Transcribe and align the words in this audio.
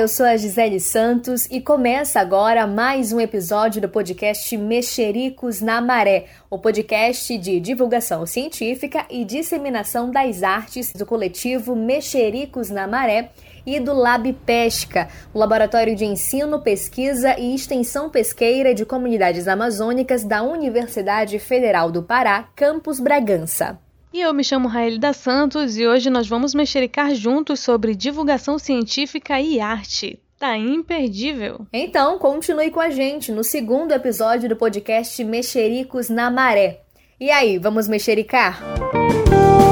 eu 0.00 0.08
sou 0.08 0.24
a 0.24 0.34
Gisele 0.34 0.80
Santos 0.80 1.44
e 1.50 1.60
começa 1.60 2.20
agora 2.20 2.66
mais 2.66 3.12
um 3.12 3.20
episódio 3.20 3.82
do 3.82 3.88
podcast 3.90 4.56
Mexericos 4.56 5.60
na 5.60 5.78
Maré, 5.78 6.24
o 6.48 6.58
podcast 6.58 7.36
de 7.36 7.60
divulgação 7.60 8.24
científica 8.24 9.04
e 9.10 9.26
disseminação 9.26 10.10
das 10.10 10.42
artes 10.42 10.90
do 10.94 11.04
coletivo 11.04 11.76
Mexericos 11.76 12.70
na 12.70 12.86
Maré 12.86 13.30
e 13.66 13.78
do 13.80 13.92
Lab 13.92 14.32
Pesca, 14.44 15.08
o 15.32 15.38
laboratório 15.38 15.94
de 15.94 16.04
ensino, 16.04 16.60
pesquisa 16.60 17.38
e 17.38 17.54
extensão 17.54 18.10
pesqueira 18.10 18.74
de 18.74 18.84
comunidades 18.84 19.48
amazônicas 19.48 20.24
da 20.24 20.42
Universidade 20.42 21.38
Federal 21.38 21.90
do 21.90 22.02
Pará, 22.02 22.48
campus 22.54 23.00
Bragança. 23.00 23.78
E 24.12 24.20
eu 24.20 24.34
me 24.34 24.42
chamo 24.42 24.66
Raelida 24.66 25.12
Santos 25.12 25.78
e 25.78 25.86
hoje 25.86 26.10
nós 26.10 26.26
vamos 26.26 26.52
mexericar 26.52 27.14
juntos 27.14 27.60
sobre 27.60 27.94
divulgação 27.94 28.58
científica 28.58 29.40
e 29.40 29.60
arte. 29.60 30.18
Tá 30.36 30.56
imperdível! 30.56 31.66
Então, 31.72 32.18
continue 32.18 32.70
com 32.70 32.80
a 32.80 32.90
gente 32.90 33.30
no 33.30 33.44
segundo 33.44 33.92
episódio 33.92 34.48
do 34.48 34.56
podcast 34.56 35.22
Mexericos 35.22 36.08
na 36.08 36.30
Maré. 36.30 36.80
E 37.20 37.30
aí, 37.30 37.58
vamos 37.58 37.86
mexericar? 37.86 38.58
Eu 38.94 39.69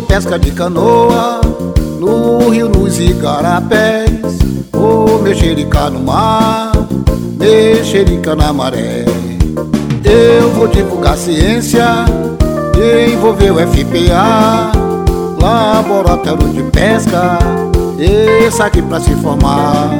vou 0.00 0.02
pescar 0.02 0.38
de 0.38 0.50
canoa 0.52 1.40
no 1.98 2.48
rio, 2.48 2.68
nos 2.68 2.98
igarapés. 2.98 4.10
Vou 4.72 5.20
mexericar 5.20 5.90
no 5.90 6.00
mar, 6.00 6.72
mexerica 7.38 8.34
na 8.34 8.52
maré. 8.52 9.04
Eu 10.02 10.50
vou 10.52 10.68
divulgar 10.68 11.16
ciência, 11.16 11.86
envolver 13.12 13.50
o 13.50 13.58
FPA 13.58 14.72
Laboratório 15.38 16.48
de 16.48 16.62
pesca, 16.64 17.38
esse 18.46 18.62
aqui 18.62 18.80
pra 18.80 19.00
se 19.00 19.14
formar. 19.16 19.90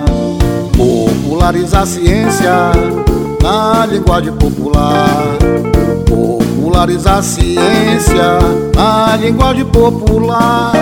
Popularizar 0.77 1.87
ciência 1.87 2.73
na 3.43 3.85
linguagem 3.85 4.33
popular 4.33 5.37
Popularizar 6.71 7.19
a 7.19 7.23
ciência 7.23 8.39
na 8.77 9.17
linguagem 9.17 9.65
popular 9.65 10.73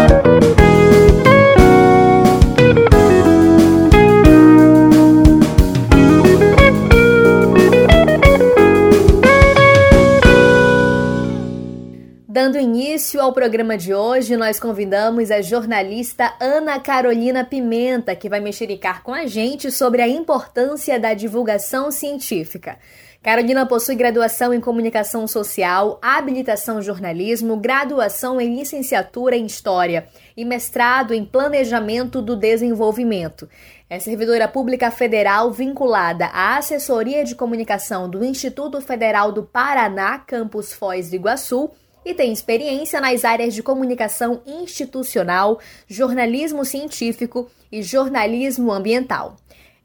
Dando 12.29 12.59
início 12.59 13.21
ao 13.21 13.33
programa 13.33 13.79
de 13.79 13.95
hoje, 13.95 14.37
nós 14.37 14.61
convidamos 14.61 15.31
a 15.31 15.41
jornalista 15.41 16.35
Ana 16.39 16.79
Carolina 16.79 17.45
Pimenta, 17.45 18.15
que 18.15 18.29
vai 18.29 18.41
mexericar 18.41 19.03
com 19.03 19.15
a 19.15 19.27
gente 19.27 19.71
sobre 19.71 20.03
a 20.03 20.09
importância 20.09 21.01
da 21.01 21.15
divulgação 21.15 21.91
científica. 21.91 22.77
Carolina 23.21 23.67
possui 23.67 23.97
graduação 23.97 24.55
em 24.55 24.61
comunicação 24.61 25.27
social, 25.27 25.99
habilitação 26.01 26.79
em 26.79 26.83
jornalismo, 26.83 27.57
graduação 27.57 28.41
em 28.41 28.55
licenciatura 28.57 29.37
em 29.37 29.45
história 29.45 30.07
e 30.37 30.45
mestrado 30.45 31.13
em 31.13 31.25
planejamento 31.25 32.23
do 32.23 32.37
desenvolvimento. 32.37 33.49
É 33.91 33.99
servidora 33.99 34.47
pública 34.47 34.91
federal 34.93 35.51
vinculada 35.51 36.27
à 36.27 36.59
assessoria 36.59 37.25
de 37.25 37.35
comunicação 37.35 38.09
do 38.09 38.25
Instituto 38.25 38.81
Federal 38.81 39.33
do 39.33 39.43
Paraná, 39.43 40.21
campus 40.21 40.73
Foz 40.73 41.11
do 41.11 41.17
Iguaçu 41.17 41.71
e 42.05 42.15
tem 42.15 42.33
experiência 42.33 43.01
nas 43.01 43.25
áreas 43.25 43.53
de 43.53 43.65
comunicação 43.65 44.41
institucional, 44.47 45.59
jornalismo 45.89 46.65
científico 46.65 47.51
e 47.71 47.83
jornalismo 47.83 48.71
ambiental. 48.71 49.37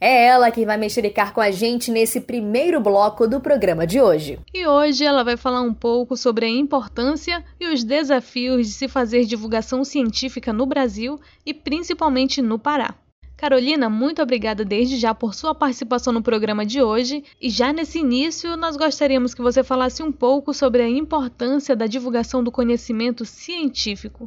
É 0.06 0.26
ela 0.26 0.52
quem 0.52 0.66
vai 0.66 0.76
mexericar 0.76 1.32
com 1.34 1.40
a 1.40 1.50
gente 1.50 1.90
nesse 1.90 2.20
primeiro 2.20 2.82
bloco 2.82 3.26
do 3.26 3.40
programa 3.40 3.88
de 3.88 4.02
hoje. 4.02 4.38
E 4.54 4.68
hoje 4.68 5.06
ela 5.06 5.24
vai 5.24 5.38
falar 5.38 5.62
um 5.62 5.74
pouco 5.74 6.18
sobre 6.18 6.46
a 6.46 6.50
importância 6.50 7.42
e 7.58 7.74
os 7.74 7.86
desafios 7.86 8.68
de 8.68 8.74
se 8.74 8.90
fazer 8.90 9.24
divulgação 9.24 9.82
científica 9.86 10.52
no 10.52 10.66
Brasil 10.66 11.22
e 11.46 11.54
principalmente 11.54 12.42
no 12.42 12.60
Pará. 12.60 12.96
Carolina, 13.38 13.90
muito 13.90 14.22
obrigada 14.22 14.66
desde 14.66 14.98
já 14.98 15.16
por 15.16 15.34
sua 15.34 15.56
participação 15.56 16.12
no 16.12 16.22
programa 16.22 16.66
de 16.66 16.82
hoje. 16.82 17.24
E 17.42 17.50
já 17.50 17.72
nesse 17.72 18.00
início, 18.00 18.58
nós 18.58 18.76
gostaríamos 18.76 19.34
que 19.34 19.42
você 19.42 19.64
falasse 19.64 20.04
um 20.04 20.12
pouco 20.12 20.54
sobre 20.54 20.82
a 20.82 20.90
importância 20.90 21.78
da 21.78 21.88
divulgação 21.88 22.44
do 22.44 22.52
conhecimento 22.52 23.24
científico. 23.24 24.26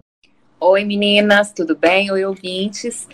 Oi 0.59 0.85
meninas, 0.85 1.53
tudo 1.53 1.77
bem? 1.77 2.11
Oi 2.11 2.25
ouvintes. 2.25 3.07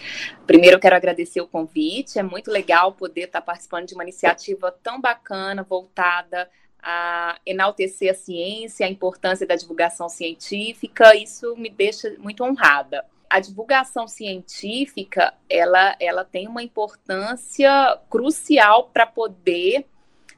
Primeiro 0.46 0.76
eu 0.76 0.80
quero 0.80 0.94
agradecer 0.94 1.40
o 1.40 1.46
convite. 1.48 2.16
É 2.16 2.22
muito 2.22 2.52
legal 2.52 2.92
poder 2.92 3.22
estar 3.22 3.40
participando 3.40 3.86
de 3.86 3.94
uma 3.94 4.04
iniciativa 4.04 4.70
tão 4.70 5.00
bacana, 5.00 5.64
voltada 5.64 6.48
a 6.80 7.36
enaltecer 7.44 8.12
a 8.12 8.14
ciência, 8.14 8.86
a 8.86 8.88
importância 8.88 9.44
da 9.44 9.56
divulgação 9.56 10.08
científica. 10.08 11.16
Isso 11.16 11.56
me 11.56 11.68
deixa 11.68 12.14
muito 12.18 12.44
honrada 12.44 13.04
a 13.28 13.40
divulgação 13.40 14.06
científica 14.06 15.32
ela, 15.48 15.96
ela 15.98 16.22
tem 16.22 16.46
uma 16.46 16.62
importância 16.62 17.98
crucial 18.10 18.90
para 18.92 19.06
poder 19.06 19.86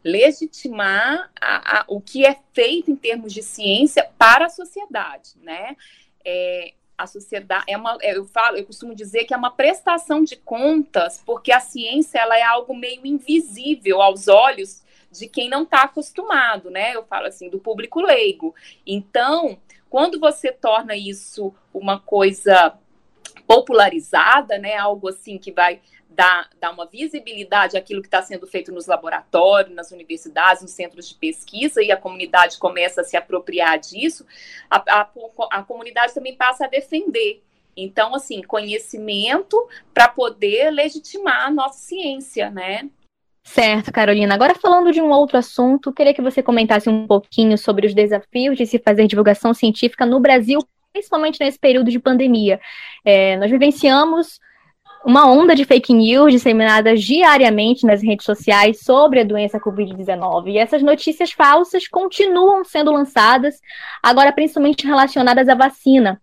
legitimar 0.05 1.29
a, 1.41 1.81
a, 1.81 1.85
o 1.89 2.01
que 2.01 2.25
é 2.25 2.39
feito 2.53 2.93
em 2.93 2.97
termos 2.97 3.33
de 3.33 3.43
ciência 3.43 4.09
para 4.17 4.47
a 4.47 4.49
sociedade, 4.49 5.33
né? 5.43 5.77
É, 6.25 6.73
a 6.97 7.07
sociedade 7.07 7.65
é 7.69 7.77
uma, 7.77 7.99
eu 8.03 8.25
falo, 8.25 8.57
eu 8.57 8.65
costumo 8.65 8.95
dizer 8.95 9.25
que 9.25 9.35
é 9.35 9.37
uma 9.37 9.51
prestação 9.51 10.23
de 10.23 10.37
contas, 10.37 11.23
porque 11.25 11.53
a 11.53 11.61
ciência 11.61 12.19
ela 12.19 12.39
é 12.39 12.43
algo 12.43 12.75
meio 12.75 13.05
invisível 13.05 14.01
aos 14.01 14.29
olhos 14.29 14.83
de 15.11 15.29
quem 15.29 15.49
não 15.49 15.63
está 15.63 15.83
acostumado, 15.83 16.71
né? 16.71 16.95
Eu 16.95 17.05
falo 17.05 17.27
assim 17.27 17.49
do 17.49 17.59
público 17.59 18.01
leigo. 18.01 18.55
Então, 18.87 19.59
quando 19.89 20.19
você 20.19 20.51
torna 20.51 20.97
isso 20.97 21.55
uma 21.73 22.01
coisa 22.01 22.77
popularizada, 23.47 24.59
né? 24.59 24.77
Algo 24.77 25.09
assim 25.09 25.39
que 25.39 25.53
vai 25.53 25.81
dar, 26.15 26.49
dar 26.61 26.71
uma 26.71 26.87
visibilidade 26.87 27.77
àquilo 27.77 28.01
que 28.01 28.09
está 28.09 28.23
sendo 28.23 28.47
feito 28.47 28.73
nos 28.73 28.87
laboratórios, 28.87 29.75
nas 29.75 29.91
universidades, 29.91 30.63
nos 30.63 30.71
centros 30.71 31.09
de 31.09 31.15
pesquisa, 31.15 31.83
e 31.83 31.91
a 31.91 31.97
comunidade 31.97 32.59
começa 32.59 33.01
a 33.01 33.05
se 33.05 33.17
apropriar 33.17 33.79
disso, 33.79 34.27
a, 34.71 34.83
a, 35.01 35.11
a 35.51 35.63
comunidade 35.63 36.15
também 36.15 36.35
passa 36.35 36.65
a 36.65 36.69
defender. 36.69 37.43
Então, 37.77 38.15
assim, 38.15 38.41
conhecimento 38.43 39.57
para 39.93 40.09
poder 40.09 40.71
legitimar 40.71 41.47
a 41.47 41.51
nossa 41.51 41.79
ciência, 41.79 42.51
né? 42.51 42.89
Certo, 43.43 43.93
Carolina. 43.93 44.35
Agora 44.35 44.55
falando 44.55 44.91
de 44.93 45.03
um 45.03 45.11
outro 45.11 45.37
assunto, 45.37 45.93
queria 45.93 46.15
que 46.15 46.23
você 46.23 46.43
comentasse 46.43 46.89
um 46.89 47.07
pouquinho 47.07 47.59
sobre 47.59 47.87
os 47.87 47.95
desafios 47.95 48.57
de 48.57 48.65
se 48.65 48.79
fazer 48.79 49.07
divulgação 49.07 49.53
científica 49.53 50.07
no 50.07 50.19
Brasil 50.21 50.61
principalmente 50.95 51.41
nesse 51.41 51.59
período 51.59 51.91
de 51.91 51.99
pandemia. 51.99 52.61
É, 53.05 53.37
nós 53.37 53.51
vivenciamos 53.51 54.39
uma 55.05 55.31
onda 55.31 55.55
de 55.55 55.65
fake 55.65 55.93
news 55.93 56.33
disseminadas 56.33 57.03
diariamente 57.03 57.87
nas 57.87 58.03
redes 58.03 58.25
sociais 58.25 58.81
sobre 58.81 59.21
a 59.21 59.25
doença 59.25 59.61
Covid-19. 59.61 60.49
E 60.49 60.59
essas 60.59 60.83
notícias 60.83 61.33
falsas 61.33 61.87
continuam 61.87 62.65
sendo 62.65 62.91
lançadas, 62.91 63.61
agora 64.03 64.33
principalmente 64.33 64.87
relacionadas 64.87 65.49
à 65.49 65.55
vacina. 65.55 66.21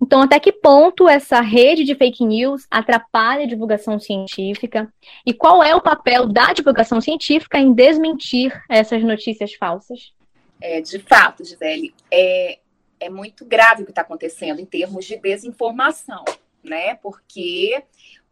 Então, 0.00 0.20
até 0.20 0.40
que 0.40 0.52
ponto 0.52 1.08
essa 1.08 1.40
rede 1.40 1.84
de 1.84 1.94
fake 1.94 2.24
news 2.24 2.66
atrapalha 2.70 3.44
a 3.44 3.48
divulgação 3.48 3.98
científica? 3.98 4.92
E 5.24 5.32
qual 5.32 5.62
é 5.62 5.74
o 5.74 5.80
papel 5.80 6.26
da 6.26 6.52
divulgação 6.52 7.00
científica 7.00 7.58
em 7.58 7.72
desmentir 7.72 8.52
essas 8.68 9.02
notícias 9.02 9.54
falsas? 9.54 10.12
É, 10.60 10.80
de 10.80 10.98
fato, 10.98 11.44
Gisele, 11.44 11.94
é, 12.10 12.58
é 12.98 13.08
muito 13.08 13.44
grave 13.44 13.82
o 13.82 13.84
que 13.84 13.92
está 13.92 14.02
acontecendo 14.02 14.60
em 14.60 14.66
termos 14.66 15.04
de 15.04 15.16
desinformação, 15.16 16.24
né? 16.62 16.96
Porque 16.96 17.82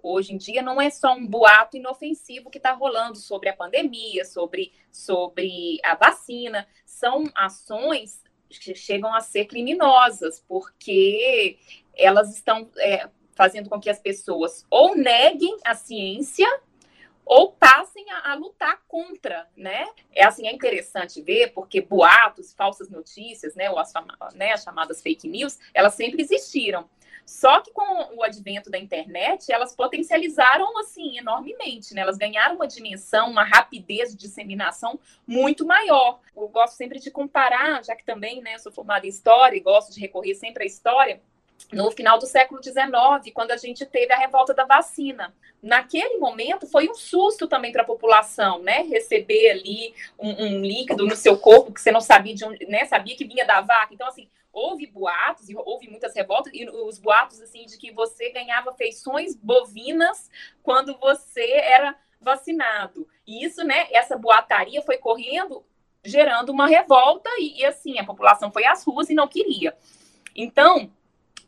hoje 0.02 0.34
em 0.34 0.37
dia 0.37 0.62
não 0.62 0.81
é 0.81 0.90
só 0.90 1.14
um 1.14 1.26
boato 1.26 1.76
inofensivo 1.76 2.50
que 2.50 2.58
está 2.58 2.72
rolando 2.72 3.16
sobre 3.16 3.49
a 3.49 3.56
pandemia, 3.56 4.25
sobre, 4.25 4.72
sobre 4.90 5.78
a 5.84 5.94
vacina, 5.94 6.66
são 6.84 7.25
ações 7.34 8.22
que 8.49 8.75
chegam 8.75 9.14
a 9.14 9.20
ser 9.20 9.46
criminosas, 9.46 10.44
porque 10.46 11.58
elas 11.96 12.34
estão 12.34 12.70
é, 12.78 13.08
fazendo 13.34 13.69
com 13.69 13.81
que 13.81 13.90
as 13.90 13.99
pessoas 13.99 14.66
ou 14.70 14.94
neguem 14.94 15.56
a 15.64 15.75
ciência 15.75 16.46
ou 17.25 17.52
passem 17.52 18.04
a, 18.10 18.32
a, 18.32 18.34
lutar 18.34 18.82
contra, 18.88 19.49
né? 19.56 19.87
É 20.12 20.25
assim, 20.25 20.46
é 20.46 20.52
interessante 20.52 21.22
ver, 21.22 21.52
porque 21.52 21.81
boatos, 21.81 22.52
falsas 22.52 22.90
notícias, 22.90 23.54
né, 23.54 23.70
ou 23.70 23.78
as, 23.78 23.93
né, 24.34 24.52
as 24.52 24.62
chamadas 24.62 25.00
fake 25.00 25.28
news, 25.28 25.58
elas 25.72 25.94
sempre 25.94 26.20
existiram. 26.20 26.88
Só 27.25 27.61
que 27.61 27.73
com 27.73 28.17
o 28.17 28.23
advento 28.23 28.71
da 28.71 28.79
internet, 28.79 29.51
elas 29.53 29.75
potencializaram 29.75 30.79
assim 30.79 31.19
enormemente, 31.19 31.95
né? 31.95 32.03
Elas 32.03 32.19
ganharam 32.19 32.57
uma 32.57 32.67
dimensão, 32.67 33.31
uma 33.31 33.45
rapidez 33.45 34.11
de 34.11 34.17
disseminação 34.17 34.99
muito 35.27 35.65
maior. 35.65 36.21
Eu 36.37 36.49
gosto 36.49 36.75
sempre 36.75 36.99
de 36.99 37.11
comparar, 37.11 37.85
já 37.85 37.95
que 37.95 38.05
também, 38.05 38.43
né, 38.43 38.59
sou 38.59 38.73
formada 38.73 39.07
em 39.07 39.09
história 39.09 39.57
e 39.57 39.61
gosto 39.61 39.93
de 39.93 40.01
recorrer 40.01 40.35
sempre 40.35 40.65
à 40.65 40.67
história 40.67 41.21
no 41.71 41.91
final 41.91 42.19
do 42.19 42.27
século 42.27 42.63
XIX, 42.63 43.33
quando 43.33 43.53
a 43.53 43.57
gente 43.57 43.87
teve 43.87 44.13
a 44.13 44.19
revolta 44.19 44.53
da 44.53 44.65
vacina. 44.65 45.35
Naquele 45.63 46.19
momento, 46.19 46.67
foi 46.67 46.89
um 46.89 46.95
susto 46.95 47.47
também 47.47 47.71
para 47.71 47.83
a 47.83 47.87
população, 47.87 48.63
né? 48.63 48.83
Receber 48.83 49.51
ali 49.51 49.95
um, 50.19 50.45
um, 50.45 50.61
líquido 50.61 51.07
no 51.07 51.15
seu 51.15 51.37
corpo 51.37 51.73
que 51.73 51.81
você 51.81 51.93
não 51.93 52.01
sabia 52.01 52.35
de 52.35 52.45
onde, 52.45 52.67
né? 52.67 52.85
Sabia 52.85 53.17
que 53.17 53.25
vinha 53.25 53.47
da 53.47 53.61
vaca. 53.61 53.95
Então, 53.95 54.09
assim, 54.09 54.29
houve 54.52 54.87
boatos, 54.87 55.49
e 55.49 55.56
houve 55.56 55.88
muitas 55.88 56.14
revoltas, 56.14 56.52
e 56.54 56.69
os 56.69 56.99
boatos, 56.99 57.40
assim, 57.40 57.64
de 57.64 57.78
que 57.78 57.90
você 57.90 58.31
ganhava 58.31 58.75
feições 58.75 59.34
bovinas 59.34 60.31
quando 60.62 60.96
você 60.99 61.50
era 61.52 61.96
vacinado. 62.20 63.08
E 63.26 63.44
isso, 63.44 63.64
né? 63.64 63.88
Essa 63.90 64.16
boataria 64.16 64.82
foi 64.82 64.99
correndo, 64.99 65.64
gerando 66.04 66.50
uma 66.50 66.66
revolta, 66.66 67.31
e, 67.38 67.60
e 67.60 67.64
assim, 67.64 67.99
a 67.99 68.04
população 68.04 68.52
foi 68.52 68.66
às 68.66 68.84
ruas 68.84 69.08
e 69.08 69.14
não 69.14 69.26
queria. 69.26 69.76
Então, 70.34 70.90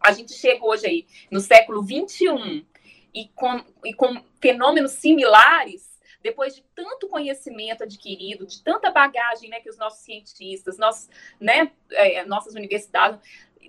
a 0.01 0.13
gente 0.13 0.33
chega 0.33 0.65
hoje 0.65 0.87
aí 0.87 1.07
no 1.31 1.41
século 1.41 1.83
21 1.83 2.65
e 3.15 3.29
com, 3.29 3.65
e 3.85 3.95
com 3.95 4.23
fenômenos 4.41 4.93
similares, 4.93 5.94
depois 6.25 6.57
de 6.57 6.63
tanto 6.75 7.07
conhecimento 7.07 7.85
adquirido, 7.85 8.47
de 8.47 8.63
tanta 8.63 8.91
bagagem 8.91 9.51
né, 9.51 9.61
que 9.61 9.69
os 9.69 9.77
nossos 9.77 10.01
cientistas, 10.01 10.79
nossos, 10.79 11.11
né, 11.39 11.71
é, 11.93 12.25
nossas 12.25 12.55
universidades, 12.55 13.21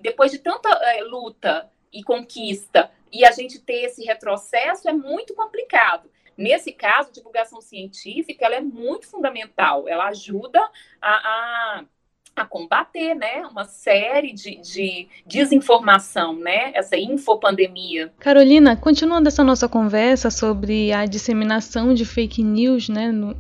depois 0.02 0.32
de 0.32 0.40
tanta 0.40 0.70
é, 0.70 1.04
luta 1.04 1.70
e 1.92 2.02
conquista, 2.02 2.90
e 3.12 3.26
a 3.26 3.32
gente 3.32 3.60
ter 3.60 3.84
esse 3.84 4.06
retrocesso 4.06 4.88
é 4.88 4.94
muito 4.94 5.36
complicado. 5.36 6.10
Nesse 6.38 6.72
caso, 6.72 7.12
divulgação 7.12 7.60
científica 7.60 8.46
ela 8.46 8.56
é 8.56 8.62
muito 8.62 9.06
fundamental, 9.06 9.88
ela 9.88 10.08
ajuda 10.08 10.62
a, 11.02 11.12
a 11.12 11.86
a 12.36 12.46
combater, 12.46 13.14
né, 13.14 13.46
uma 13.50 13.64
série 13.64 14.34
de, 14.34 14.58
de 14.58 15.08
desinformação, 15.26 16.36
né, 16.36 16.72
essa 16.74 16.98
infopandemia. 16.98 18.12
Carolina, 18.20 18.76
continuando 18.76 19.30
essa 19.30 19.44
nossa 19.44 19.70
conversa 19.70 20.30
sobre 20.30 20.92
a 20.92 21.06
disseminação 21.06 21.94
de 21.94 22.04
fake 22.06 22.44
news, 22.44 22.90
né, 22.90 23.12
no, 23.12 23.38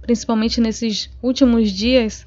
principalmente 0.00 0.60
nesses 0.60 1.10
últimos 1.22 1.70
dias, 1.70 2.26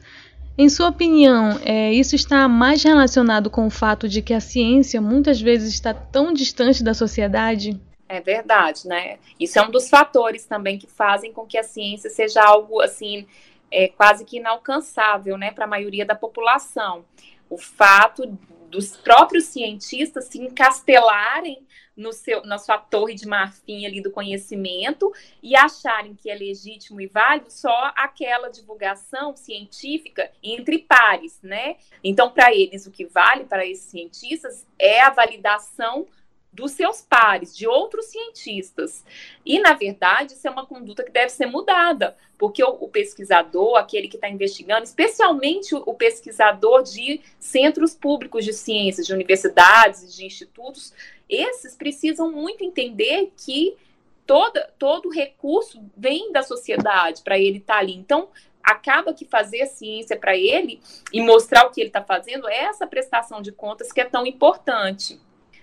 em 0.57 0.69
sua 0.69 0.89
opinião, 0.89 1.59
é, 1.65 1.91
isso 1.91 2.15
está 2.15 2.47
mais 2.47 2.83
relacionado 2.83 3.49
com 3.49 3.65
o 3.65 3.71
fato 3.71 4.07
de 4.07 4.21
que 4.21 4.33
a 4.33 4.39
ciência 4.39 5.01
muitas 5.01 5.41
vezes 5.41 5.73
está 5.73 5.91
tão 5.93 6.33
distante 6.33 6.83
da 6.83 6.93
sociedade? 6.93 7.79
É 8.07 8.19
verdade, 8.19 8.85
né? 8.85 9.17
Isso 9.39 9.57
é 9.57 9.65
um 9.65 9.71
dos 9.71 9.89
fatores 9.89 10.45
também 10.45 10.77
que 10.77 10.85
fazem 10.85 11.31
com 11.31 11.45
que 11.45 11.57
a 11.57 11.63
ciência 11.63 12.09
seja 12.09 12.43
algo 12.43 12.81
assim 12.81 13.25
é 13.71 13.87
quase 13.87 14.25
que 14.25 14.37
inalcançável 14.37 15.37
né, 15.37 15.51
para 15.51 15.65
a 15.65 15.67
maioria 15.67 16.05
da 16.05 16.15
população. 16.15 17.05
O 17.49 17.57
fato 17.57 18.37
dos 18.69 18.95
próprios 18.95 19.45
cientistas 19.45 20.25
se 20.25 20.39
encastelarem 20.39 21.65
no 21.95 22.13
seu, 22.13 22.43
na 22.43 22.57
sua 22.57 22.77
torre 22.77 23.13
de 23.13 23.27
marfim 23.27 23.85
ali 23.85 24.01
do 24.01 24.11
conhecimento 24.11 25.11
e 25.43 25.55
acharem 25.55 26.15
que 26.15 26.29
é 26.29 26.35
legítimo 26.35 27.01
e 27.01 27.07
válido 27.07 27.51
só 27.51 27.91
aquela 27.95 28.49
divulgação 28.49 29.35
científica 29.35 30.31
entre 30.41 30.79
pares, 30.79 31.39
né? 31.43 31.75
Então, 32.03 32.31
para 32.31 32.53
eles, 32.53 32.87
o 32.87 32.91
que 32.91 33.05
vale 33.05 33.43
para 33.43 33.65
esses 33.65 33.85
cientistas 33.85 34.65
é 34.79 35.01
a 35.01 35.09
validação 35.09 36.07
dos 36.51 36.71
seus 36.71 37.01
pares, 37.01 37.55
de 37.55 37.65
outros 37.65 38.07
cientistas. 38.07 39.05
E, 39.45 39.59
na 39.59 39.73
verdade, 39.73 40.33
isso 40.33 40.47
é 40.47 40.51
uma 40.51 40.65
conduta 40.65 41.03
que 41.03 41.11
deve 41.11 41.29
ser 41.29 41.45
mudada, 41.45 42.17
porque 42.37 42.63
o, 42.63 42.77
o 42.81 42.89
pesquisador, 42.89 43.77
aquele 43.77 44.07
que 44.07 44.17
está 44.17 44.27
investigando, 44.27 44.83
especialmente 44.83 45.73
o, 45.73 45.81
o, 45.85 45.93
pesquisador 45.93 46.83
de 46.83 47.21
centros 47.39 47.95
públicos 47.95 48.43
de 48.43 48.51
ciências, 48.51 49.07
de 49.07 49.13
universidades, 49.13 50.13
de 50.13 50.25
institutos, 50.25 50.93
esses 51.29 51.75
precisam 51.75 52.29
muito 52.31 52.63
entender 52.63 53.31
que 53.37 53.77
toda, 54.25 54.73
todo 54.77 55.09
recurso 55.09 55.81
vem 55.95 56.33
da 56.33 56.43
sociedade 56.43 57.21
para 57.21 57.39
ele 57.39 57.59
estar 57.59 57.75
tá 57.75 57.79
ali. 57.79 57.93
Então, 57.93 58.27
acaba 58.61 59.13
que 59.13 59.25
fazer 59.25 59.65
ciência 59.67 60.17
para 60.17 60.37
ele 60.37 60.81
e 61.13 61.21
mostrar 61.21 61.65
o 61.65 61.71
que 61.71 61.79
ele 61.79 61.89
está 61.89 62.03
fazendo 62.03 62.47
é 62.49 62.65
essa 62.65 62.85
prestação 62.85 63.41
de 63.41 63.51
contas 63.51 63.91
que 63.91 64.01
é 64.01 64.05
tão 64.05 64.25
importante 64.25 65.19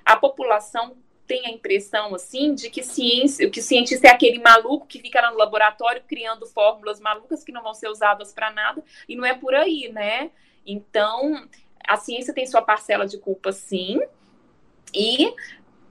a 0.08 0.16
população 0.16 0.96
tem 1.26 1.44
a 1.44 1.50
impressão 1.50 2.14
assim 2.14 2.54
de 2.54 2.70
que 2.70 2.82
ciência, 2.82 3.50
que 3.50 3.60
cientista 3.60 4.08
é 4.08 4.10
aquele 4.10 4.38
maluco 4.38 4.86
que 4.86 4.98
fica 4.98 5.20
lá 5.20 5.30
no 5.30 5.36
laboratório 5.36 6.02
criando 6.08 6.46
fórmulas 6.46 6.98
malucas 6.98 7.44
que 7.44 7.52
não 7.52 7.62
vão 7.62 7.74
ser 7.74 7.88
usadas 7.88 8.32
para 8.32 8.50
nada 8.50 8.82
e 9.06 9.14
não 9.14 9.26
é 9.26 9.34
por 9.34 9.54
aí, 9.54 9.90
né? 9.92 10.30
Então, 10.64 11.46
a 11.86 11.98
ciência 11.98 12.32
tem 12.32 12.46
sua 12.46 12.62
parcela 12.62 13.06
de 13.06 13.18
culpa 13.18 13.52
sim 13.52 14.00
e 14.94 15.34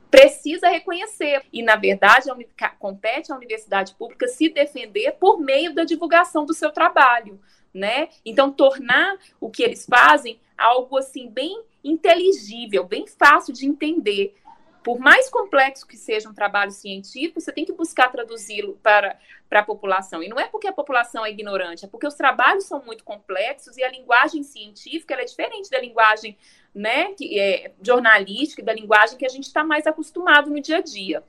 precisa 0.09 0.67
reconhecer. 0.67 1.43
E, 1.53 1.61
na 1.61 1.75
verdade, 1.75 2.31
compete 2.79 3.31
à 3.31 3.35
universidade 3.35 3.93
pública 3.93 4.27
se 4.27 4.49
defender 4.49 5.11
por 5.19 5.39
meio 5.39 5.75
da 5.75 5.83
divulgação 5.83 6.43
do 6.43 6.55
seu 6.55 6.71
trabalho, 6.71 7.39
né? 7.71 8.09
Então, 8.25 8.51
tornar 8.51 9.19
o 9.39 9.51
que 9.51 9.61
eles 9.61 9.85
fazem 9.85 10.39
algo 10.57 10.97
assim 10.97 11.29
bem 11.29 11.66
inteligível, 11.87 12.83
bem 12.83 13.05
fácil 13.07 13.53
de 13.53 13.65
entender. 13.65 14.35
Por 14.83 14.99
mais 14.99 15.29
complexo 15.29 15.85
que 15.85 15.97
seja 15.97 16.29
um 16.29 16.33
trabalho 16.33 16.71
científico, 16.71 17.41
você 17.41 17.51
tem 17.51 17.65
que 17.65 17.73
buscar 17.73 18.09
traduzi-lo 18.09 18.79
para, 18.81 19.19
para 19.49 19.59
a 19.59 19.63
população. 19.63 20.23
E 20.23 20.29
não 20.29 20.39
é 20.39 20.47
porque 20.47 20.67
a 20.67 20.71
população 20.71 21.25
é 21.25 21.29
ignorante, 21.29 21.83
é 21.83 21.87
porque 21.87 22.07
os 22.07 22.13
trabalhos 22.13 22.65
são 22.65 22.81
muito 22.85 23.03
complexos 23.03 23.75
e 23.77 23.83
a 23.83 23.91
linguagem 23.91 24.43
científica 24.43 25.13
é 25.15 25.25
diferente 25.25 25.69
da 25.69 25.81
linguagem 25.81 26.37
né, 26.73 27.13
que 27.13 27.39
é 27.39 27.73
jornalística 27.81 28.63
da 28.63 28.71
linguagem 28.73 29.17
que 29.17 29.25
a 29.25 29.29
gente 29.29 29.45
está 29.45 29.63
mais 29.63 29.87
acostumado 29.87 30.49
no 30.49 30.61
dia 30.61 30.77
a 30.77 30.81
dia. 30.81 31.23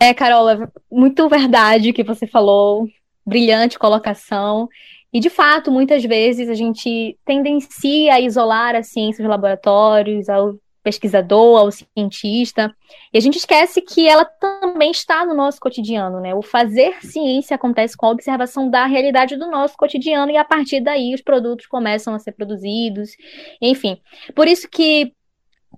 É, 0.00 0.14
Carol, 0.14 0.48
é 0.48 0.68
muito 0.90 1.28
verdade 1.28 1.90
o 1.90 1.94
que 1.94 2.02
você 2.02 2.26
falou, 2.26 2.88
brilhante 3.26 3.78
colocação. 3.78 4.68
E, 5.12 5.20
de 5.20 5.28
fato, 5.28 5.70
muitas 5.70 6.02
vezes 6.04 6.48
a 6.48 6.54
gente 6.54 7.18
tendencia 7.24 8.14
a 8.14 8.20
isolar 8.20 8.74
a 8.74 8.82
ciência 8.82 9.22
dos 9.22 9.30
laboratórios, 9.30 10.28
ao 10.28 10.54
pesquisador, 10.82 11.60
ao 11.60 11.70
cientista, 11.70 12.74
e 13.12 13.18
a 13.18 13.20
gente 13.20 13.38
esquece 13.38 13.80
que 13.80 14.08
ela 14.08 14.24
também 14.24 14.90
está 14.90 15.24
no 15.24 15.34
nosso 15.34 15.60
cotidiano, 15.60 16.20
né? 16.20 16.34
O 16.34 16.42
fazer 16.42 16.96
ciência 17.00 17.54
acontece 17.54 17.96
com 17.96 18.06
a 18.06 18.10
observação 18.10 18.68
da 18.68 18.84
realidade 18.86 19.36
do 19.36 19.48
nosso 19.48 19.76
cotidiano, 19.76 20.32
e 20.32 20.36
a 20.36 20.44
partir 20.44 20.80
daí 20.80 21.14
os 21.14 21.22
produtos 21.22 21.66
começam 21.66 22.14
a 22.14 22.18
ser 22.18 22.32
produzidos, 22.32 23.10
enfim. 23.60 24.00
Por 24.34 24.48
isso 24.48 24.68
que 24.68 25.12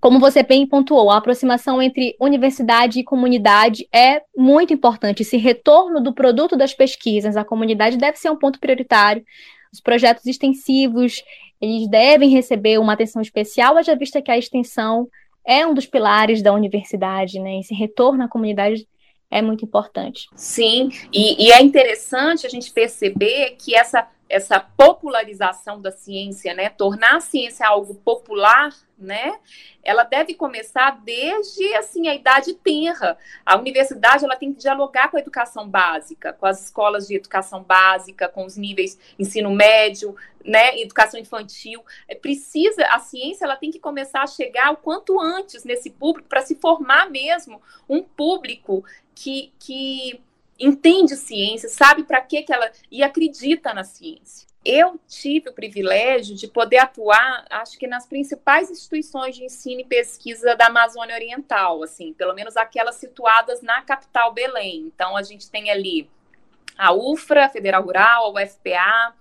como 0.05 0.21
você 0.21 0.43
bem 0.43 0.67
pontuou, 0.67 1.11
a 1.11 1.17
aproximação 1.17 1.81
entre 1.81 2.15
universidade 2.21 3.01
e 3.01 3.03
comunidade 3.05 3.89
é 3.91 4.21
muito 4.37 4.71
importante. 4.71 5.23
Esse 5.23 5.39
retorno 5.39 5.99
do 5.99 6.13
produto 6.13 6.59
das 6.59 6.75
pesquisas 6.75 7.39
à 7.39 7.43
comunidade 7.43 7.97
deve 7.97 8.19
ser 8.19 8.29
um 8.29 8.37
ponto 8.37 8.61
prioritário. 8.61 9.25
Os 9.73 9.81
projetos 9.81 10.27
extensivos, 10.27 11.25
eles 11.59 11.89
devem 11.89 12.29
receber 12.29 12.79
uma 12.79 12.93
atenção 12.93 13.23
especial, 13.23 13.79
haja 13.79 13.97
vista 13.97 14.21
que 14.21 14.31
a 14.31 14.37
extensão 14.37 15.09
é 15.43 15.67
um 15.67 15.73
dos 15.73 15.87
pilares 15.87 16.43
da 16.43 16.53
universidade, 16.53 17.41
né? 17.41 17.61
Esse 17.61 17.73
retorno 17.73 18.25
à 18.25 18.29
comunidade 18.29 18.87
é 19.31 19.41
muito 19.41 19.65
importante. 19.65 20.29
Sim, 20.37 20.91
e, 21.15 21.47
e 21.47 21.51
é 21.51 21.63
interessante 21.63 22.47
a 22.47 22.51
gente 22.51 22.71
perceber 22.71 23.57
que 23.59 23.75
essa 23.75 24.07
essa 24.35 24.59
popularização 24.59 25.81
da 25.81 25.93
ciência, 25.93 26.53
né, 26.55 26.69
tornar 26.69 27.19
a 27.19 27.21
ciência 27.21 27.65
algo 27.69 27.95
popular, 27.95 28.75
né, 28.99 29.39
ela 29.81 30.03
deve 30.03 30.35
começar 30.35 31.01
desde 31.05 31.73
assim 31.77 32.09
a 32.09 32.15
idade 32.17 32.53
tenra. 32.55 33.17
A 33.47 33.57
universidade 33.57 34.25
ela 34.25 34.35
tem 34.35 34.53
que 34.53 34.59
dialogar 34.59 35.09
com 35.09 35.17
a 35.17 35.21
educação 35.21 35.69
básica, 35.69 36.33
com 36.33 36.47
as 36.47 36.65
escolas 36.65 37.07
de 37.07 37.15
educação 37.15 37.63
básica, 37.63 38.29
com 38.29 38.45
os 38.45 38.57
níveis 38.57 38.99
ensino 39.17 39.51
médio, 39.51 40.17
né, 40.45 40.81
educação 40.81 41.21
infantil. 41.21 41.85
É, 42.09 42.17
precisa 42.17 42.85
a 42.87 42.99
ciência 42.99 43.45
ela 43.45 43.57
tem 43.57 43.71
que 43.71 43.79
começar 43.79 44.23
a 44.23 44.27
chegar 44.27 44.73
o 44.73 44.77
quanto 44.77 45.21
antes 45.21 45.63
nesse 45.63 45.91
público 45.91 46.29
para 46.29 46.43
se 46.43 46.57
formar 46.57 47.09
mesmo 47.09 47.63
um 47.89 48.03
público 48.03 48.85
que 49.15 49.53
que 49.61 50.21
entende 50.59 51.17
ciência, 51.17 51.69
sabe 51.69 52.05
para 52.05 52.21
que 52.21 52.43
que 52.43 52.53
ela 52.53 52.71
e 52.91 53.03
acredita 53.03 53.73
na 53.75 53.85
ciência. 53.85 54.47
Eu 54.65 54.99
tive 55.07 55.51
o 55.51 55.53
privilégio 55.53 56.35
de 56.35 56.49
poder 56.49 56.79
atuar, 56.79 57.45
acho 57.51 57.79
que 57.79 57.87
nas 57.87 58.07
principais 58.07 58.71
instituições 58.71 59.37
de 59.37 59.45
ensino 59.45 59.83
e 59.83 59.85
pesquisa 59.85 60.57
da 60.57 60.69
Amazônia 60.69 61.15
Oriental, 61.15 61.83
assim, 61.83 62.15
pelo 62.15 62.33
menos 62.33 62.57
aquelas 62.57 62.95
situadas 62.95 63.61
na 63.61 63.83
capital 63.83 64.33
Belém. 64.33 64.91
Então 64.95 65.17
a 65.19 65.23
gente 65.23 65.51
tem 65.51 65.71
ali 65.71 66.09
a 66.79 66.95
UFRA, 66.95 67.51
Federal 67.51 67.83
Rural, 67.83 68.25
a 68.25 68.43
UFPA, 68.43 69.15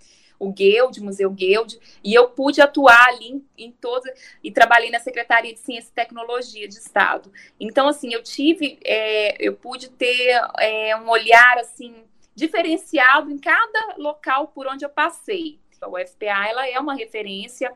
o 0.43 0.51
Guild, 0.51 1.01
Museu 1.01 1.29
Guild, 1.29 1.79
e 2.03 2.13
eu 2.13 2.29
pude 2.29 2.61
atuar 2.61 3.07
ali 3.07 3.29
em, 3.29 3.45
em 3.57 3.71
toda, 3.71 4.13
e 4.43 4.51
trabalhei 4.51 4.91
na 4.91 4.99
Secretaria 4.99 5.53
de 5.53 5.59
Ciência 5.59 5.89
e 5.89 5.95
Tecnologia 5.95 6.67
de 6.67 6.75
Estado. 6.75 7.31
Então, 7.59 7.87
assim, 7.87 8.13
eu 8.13 8.21
tive, 8.21 8.79
é, 8.83 9.35
eu 9.39 9.53
pude 9.53 9.89
ter 9.89 10.39
é, 10.59 10.95
um 10.97 11.09
olhar, 11.09 11.57
assim, 11.57 12.03
diferenciado 12.35 13.31
em 13.31 13.37
cada 13.37 13.95
local 13.97 14.47
por 14.47 14.67
onde 14.67 14.83
eu 14.83 14.89
passei. 14.89 15.59
A 15.81 15.87
UFPA, 15.87 16.47
ela 16.47 16.67
é 16.67 16.79
uma 16.79 16.95
referência, 16.95 17.71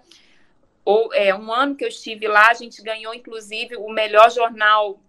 ou 0.84 1.14
é 1.14 1.36
um 1.36 1.52
ano 1.52 1.76
que 1.76 1.84
eu 1.84 1.90
estive 1.90 2.28
lá, 2.28 2.50
a 2.50 2.54
gente 2.54 2.82
ganhou, 2.82 3.14
inclusive, 3.14 3.76
o 3.76 3.90
melhor 3.90 4.32
jornal 4.32 5.00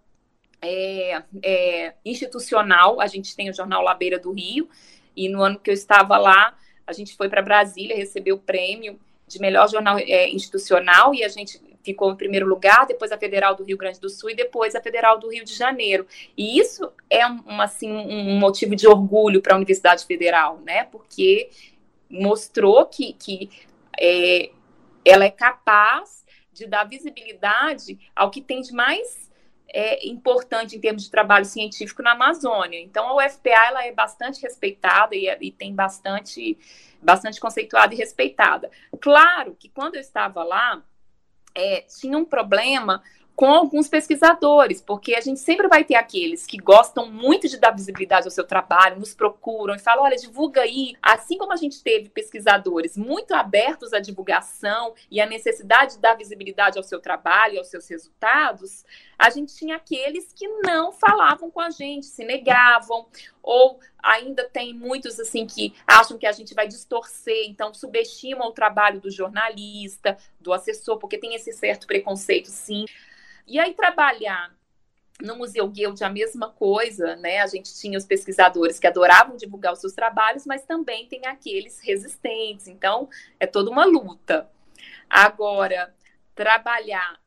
é, 0.61 1.23
é, 1.41 1.93
institucional, 2.03 2.99
a 2.99 3.07
gente 3.07 3.35
tem 3.35 3.49
o 3.49 3.53
jornal 3.53 3.81
La 3.81 3.93
Beira 3.93 4.19
do 4.19 4.31
Rio, 4.31 4.69
e 5.15 5.29
no 5.29 5.41
ano 5.41 5.59
que 5.59 5.69
eu 5.69 5.73
estava 5.73 6.17
lá, 6.17 6.57
a 6.89 6.93
gente 6.93 7.15
foi 7.15 7.29
para 7.29 7.41
Brasília, 7.41 7.95
recebeu 7.95 8.35
o 8.35 8.39
prêmio 8.39 8.99
de 9.27 9.39
melhor 9.39 9.69
jornal 9.69 9.99
é, 9.99 10.27
institucional 10.29 11.13
e 11.13 11.23
a 11.23 11.27
gente 11.27 11.61
ficou 11.83 12.11
em 12.11 12.15
primeiro 12.15 12.47
lugar, 12.47 12.87
depois 12.87 13.11
a 13.11 13.17
Federal 13.17 13.55
do 13.55 13.63
Rio 13.63 13.77
Grande 13.77 13.99
do 13.99 14.09
Sul 14.09 14.31
e 14.31 14.35
depois 14.35 14.75
a 14.75 14.81
Federal 14.81 15.19
do 15.19 15.29
Rio 15.29 15.45
de 15.45 15.55
Janeiro. 15.55 16.07
E 16.35 16.59
isso 16.59 16.91
é 17.09 17.25
um, 17.27 17.61
assim, 17.61 17.91
um 17.91 18.39
motivo 18.39 18.75
de 18.75 18.87
orgulho 18.87 19.41
para 19.41 19.53
a 19.53 19.57
Universidade 19.57 20.03
Federal, 20.05 20.59
né? 20.65 20.85
Porque 20.85 21.49
mostrou 22.09 22.85
que, 22.87 23.13
que 23.13 23.49
é, 23.99 24.49
ela 25.05 25.25
é 25.25 25.31
capaz 25.31 26.25
de 26.51 26.65
dar 26.65 26.83
visibilidade 26.83 27.99
ao 28.15 28.31
que 28.31 28.41
tem 28.41 28.61
de 28.61 28.73
mais 28.73 29.28
é 29.73 30.07
importante 30.07 30.75
em 30.75 30.79
termos 30.79 31.03
de 31.03 31.11
trabalho 31.11 31.45
científico 31.45 32.01
na 32.01 32.11
Amazônia. 32.11 32.79
Então, 32.79 33.07
a 33.07 33.15
UFPA 33.25 33.49
ela 33.49 33.85
é 33.85 33.91
bastante 33.91 34.41
respeitada 34.41 35.15
e, 35.15 35.27
e 35.41 35.51
tem 35.51 35.73
bastante, 35.73 36.57
bastante 37.01 37.39
conceituada 37.39 37.93
e 37.93 37.97
respeitada. 37.97 38.69
Claro 38.99 39.55
que 39.59 39.69
quando 39.69 39.95
eu 39.95 40.01
estava 40.01 40.43
lá, 40.43 40.83
é, 41.55 41.81
tinha 41.81 42.17
um 42.17 42.25
problema 42.25 43.01
com 43.39 43.53
alguns 43.53 43.87
pesquisadores, 43.87 44.81
porque 44.81 45.15
a 45.15 45.21
gente 45.21 45.39
sempre 45.39 45.69
vai 45.69 45.85
ter 45.85 45.95
aqueles 45.95 46.45
que 46.45 46.57
gostam 46.57 47.09
muito 47.09 47.47
de 47.47 47.57
dar 47.57 47.71
visibilidade 47.71 48.27
ao 48.27 48.31
seu 48.31 48.43
trabalho, 48.43 48.99
nos 48.99 49.15
procuram 49.15 49.73
e 49.73 49.79
falam: 49.79 50.03
olha, 50.03 50.17
divulga 50.17 50.59
aí. 50.59 50.93
Assim 51.01 51.37
como 51.37 51.53
a 51.53 51.55
gente 51.55 51.81
teve 51.81 52.09
pesquisadores 52.09 52.97
muito 52.97 53.33
abertos 53.33 53.93
à 53.93 54.01
divulgação 54.01 54.93
e 55.09 55.21
à 55.21 55.25
necessidade 55.25 55.93
de 55.93 55.99
dar 55.99 56.17
visibilidade 56.17 56.77
ao 56.77 56.83
seu 56.83 56.99
trabalho, 56.99 57.59
aos 57.59 57.69
seus 57.69 57.87
resultados, 57.87 58.83
a 59.19 59.29
gente 59.29 59.53
tinha 59.53 59.75
aqueles 59.75 60.31
que 60.31 60.47
não 60.63 60.93
falavam 60.93 61.51
com 61.51 61.59
a 61.59 61.69
gente, 61.69 62.05
se 62.05 62.23
negavam, 62.23 63.05
ou 63.43 63.77
ainda 64.01 64.47
tem 64.47 64.73
muitos 64.73 65.19
assim 65.19 65.45
que 65.45 65.75
acham 65.85 66.17
que 66.17 66.25
a 66.25 66.31
gente 66.31 66.53
vai 66.53 66.69
distorcer, 66.69 67.45
então 67.47 67.73
subestimam 67.73 68.47
o 68.47 68.53
trabalho 68.53 69.01
do 69.01 69.11
jornalista, 69.11 70.17
do 70.39 70.53
assessor, 70.53 70.97
porque 70.97 71.17
tem 71.17 71.35
esse 71.35 71.51
certo 71.51 71.85
preconceito, 71.85 72.47
sim. 72.47 72.85
E 73.45 73.59
aí 73.59 73.73
trabalhar 73.73 74.57
no 75.21 75.35
Museu 75.35 75.67
Guild 75.67 76.01
a 76.01 76.09
mesma 76.09 76.49
coisa, 76.49 77.17
né? 77.17 77.41
A 77.41 77.47
gente 77.47 77.77
tinha 77.77 77.97
os 77.97 78.05
pesquisadores 78.05 78.79
que 78.79 78.87
adoravam 78.87 79.35
divulgar 79.35 79.73
os 79.73 79.79
seus 79.79 79.91
trabalhos, 79.91 80.45
mas 80.45 80.63
também 80.63 81.07
tem 81.07 81.25
aqueles 81.25 81.81
resistentes. 81.81 82.69
Então, 82.69 83.09
é 83.37 83.45
toda 83.45 83.69
uma 83.69 83.83
luta. 83.83 84.49
Agora, 85.09 85.93
trabalhar 86.33 87.19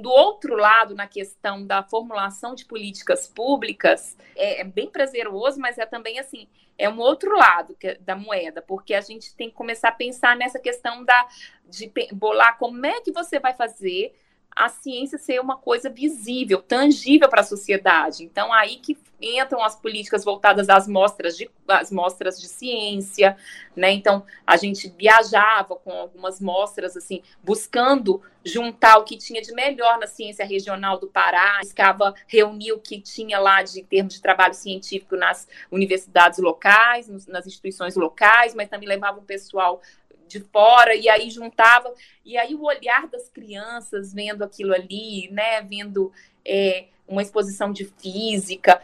do 0.00 0.10
outro 0.10 0.56
lado, 0.56 0.94
na 0.94 1.06
questão 1.06 1.64
da 1.64 1.82
formulação 1.82 2.54
de 2.54 2.64
políticas 2.64 3.26
públicas, 3.26 4.16
é, 4.36 4.60
é 4.60 4.64
bem 4.64 4.90
prazeroso, 4.90 5.60
mas 5.60 5.78
é 5.78 5.86
também 5.86 6.18
assim, 6.18 6.48
é 6.76 6.88
um 6.88 6.98
outro 6.98 7.36
lado 7.36 7.74
que, 7.74 7.94
da 7.96 8.16
moeda, 8.16 8.60
porque 8.60 8.94
a 8.94 9.00
gente 9.00 9.34
tem 9.34 9.48
que 9.48 9.54
começar 9.54 9.90
a 9.90 9.92
pensar 9.92 10.36
nessa 10.36 10.58
questão 10.58 11.04
da, 11.04 11.28
de 11.68 11.90
bolar 12.12 12.58
como 12.58 12.84
é 12.84 13.00
que 13.00 13.12
você 13.12 13.38
vai 13.38 13.54
fazer 13.54 14.14
a 14.54 14.68
ciência 14.68 15.18
ser 15.18 15.40
uma 15.40 15.56
coisa 15.56 15.88
visível, 15.88 16.60
tangível 16.60 17.28
para 17.28 17.40
a 17.40 17.44
sociedade. 17.44 18.24
Então, 18.24 18.52
aí 18.52 18.76
que 18.76 18.96
entram 19.20 19.62
as 19.62 19.76
políticas 19.76 20.24
voltadas 20.24 20.68
às 20.68 20.88
mostras 20.88 21.36
de, 21.36 21.48
às 21.68 21.92
mostras 21.92 22.40
de 22.40 22.48
ciência, 22.48 23.36
né? 23.74 23.92
Então, 23.92 24.24
a 24.46 24.56
gente 24.56 24.88
viajava 24.98 25.76
com 25.76 25.92
algumas 25.92 26.40
mostras, 26.40 26.96
assim, 26.96 27.22
buscando 27.42 28.20
juntar 28.44 28.98
o 28.98 29.04
que 29.04 29.16
tinha 29.16 29.40
de 29.40 29.54
melhor 29.54 29.98
na 29.98 30.06
ciência 30.06 30.44
regional 30.44 30.98
do 30.98 31.06
Pará, 31.06 31.58
buscava 31.62 32.12
reunir 32.26 32.72
o 32.72 32.80
que 32.80 33.00
tinha 33.00 33.38
lá 33.38 33.62
de 33.62 33.84
termos 33.84 34.14
de 34.14 34.20
trabalho 34.20 34.54
científico 34.54 35.16
nas 35.16 35.46
universidades 35.70 36.40
locais, 36.40 37.08
nas 37.28 37.46
instituições 37.46 37.94
locais, 37.94 38.54
mas 38.54 38.68
também 38.68 38.88
levava 38.88 39.18
o 39.18 39.22
pessoal 39.22 39.80
de 40.32 40.40
fora, 40.40 40.94
e 40.94 41.08
aí 41.08 41.30
juntava, 41.30 41.92
e 42.24 42.36
aí 42.38 42.54
o 42.54 42.64
olhar 42.64 43.06
das 43.06 43.28
crianças 43.28 44.12
vendo 44.12 44.42
aquilo 44.42 44.74
ali, 44.74 45.28
né, 45.30 45.60
vendo 45.62 46.12
é, 46.44 46.86
uma 47.06 47.22
exposição 47.22 47.72
de 47.72 47.84
física, 47.84 48.80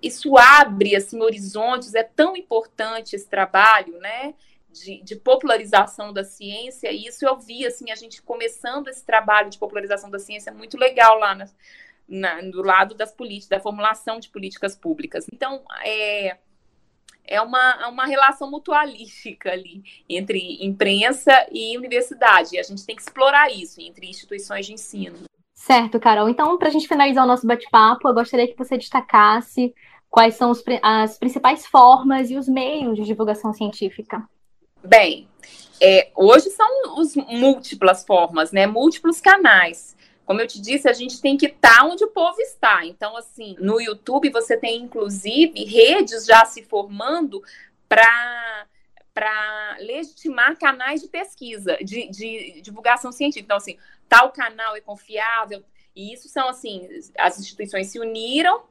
isso 0.00 0.36
abre, 0.36 0.94
assim, 0.94 1.20
horizontes, 1.20 1.94
é 1.94 2.02
tão 2.02 2.36
importante 2.36 3.16
esse 3.16 3.26
trabalho, 3.26 3.98
né, 3.98 4.34
de, 4.70 5.02
de, 5.02 5.16
popularização 5.16 6.12
da 6.12 6.24
ciência, 6.24 6.90
e 6.92 7.06
isso 7.06 7.26
eu 7.26 7.38
vi, 7.38 7.66
assim, 7.66 7.90
a 7.90 7.94
gente 7.94 8.20
começando 8.22 8.88
esse 8.88 9.04
trabalho 9.04 9.50
de 9.50 9.58
popularização 9.58 10.10
da 10.10 10.18
ciência 10.18 10.52
muito 10.52 10.76
legal 10.76 11.18
lá 11.18 11.34
na, 11.34 11.48
na, 12.06 12.40
do 12.42 12.62
lado 12.62 12.94
das 12.94 13.12
políticas, 13.12 13.48
da 13.48 13.60
formulação 13.60 14.20
de 14.20 14.28
políticas 14.28 14.76
públicas. 14.76 15.26
Então, 15.32 15.62
é, 15.84 16.36
é 17.26 17.40
uma, 17.40 17.88
uma 17.88 18.06
relação 18.06 18.50
mutualística 18.50 19.50
ali 19.50 19.82
entre 20.08 20.64
imprensa 20.64 21.46
e 21.50 21.76
universidade. 21.76 22.54
E 22.54 22.58
a 22.58 22.62
gente 22.62 22.84
tem 22.84 22.94
que 22.94 23.02
explorar 23.02 23.50
isso 23.50 23.80
entre 23.80 24.08
instituições 24.08 24.66
de 24.66 24.74
ensino. 24.74 25.16
Certo, 25.54 25.98
Carol. 25.98 26.28
Então, 26.28 26.58
para 26.58 26.68
a 26.68 26.70
gente 26.70 26.88
finalizar 26.88 27.24
o 27.24 27.28
nosso 27.28 27.46
bate-papo, 27.46 28.08
eu 28.08 28.14
gostaria 28.14 28.46
que 28.46 28.58
você 28.58 28.76
destacasse 28.76 29.74
quais 30.10 30.34
são 30.34 30.50
os, 30.50 30.62
as 30.82 31.18
principais 31.18 31.66
formas 31.66 32.30
e 32.30 32.36
os 32.36 32.46
meios 32.46 32.96
de 32.96 33.04
divulgação 33.04 33.52
científica. 33.52 34.22
Bem, 34.84 35.26
é, 35.80 36.10
hoje 36.14 36.50
são 36.50 36.98
os 36.98 37.16
múltiplas 37.16 38.04
formas, 38.04 38.52
né? 38.52 38.66
Múltiplos 38.66 39.20
canais. 39.20 39.96
Como 40.24 40.40
eu 40.40 40.46
te 40.46 40.60
disse, 40.60 40.88
a 40.88 40.92
gente 40.92 41.20
tem 41.20 41.36
que 41.36 41.46
estar 41.46 41.78
tá 41.78 41.84
onde 41.84 42.04
o 42.04 42.10
povo 42.10 42.40
está. 42.40 42.84
Então, 42.84 43.16
assim, 43.16 43.56
no 43.58 43.80
YouTube 43.80 44.30
você 44.30 44.56
tem, 44.56 44.82
inclusive, 44.82 45.64
redes 45.64 46.24
já 46.24 46.44
se 46.44 46.62
formando 46.62 47.42
para 47.88 48.66
para 49.12 49.76
legitimar 49.78 50.58
canais 50.58 51.00
de 51.00 51.06
pesquisa, 51.06 51.76
de, 51.76 52.08
de, 52.08 52.60
divulgação 52.60 53.12
científica. 53.12 53.44
Então, 53.44 53.56
assim, 53.56 53.78
tal 54.08 54.32
canal 54.32 54.74
é 54.74 54.80
confiável, 54.80 55.62
e 55.94 56.12
isso 56.12 56.28
são, 56.28 56.48
assim, 56.48 56.88
as 57.16 57.38
instituições 57.38 57.86
se 57.86 58.00
uniram, 58.00 58.64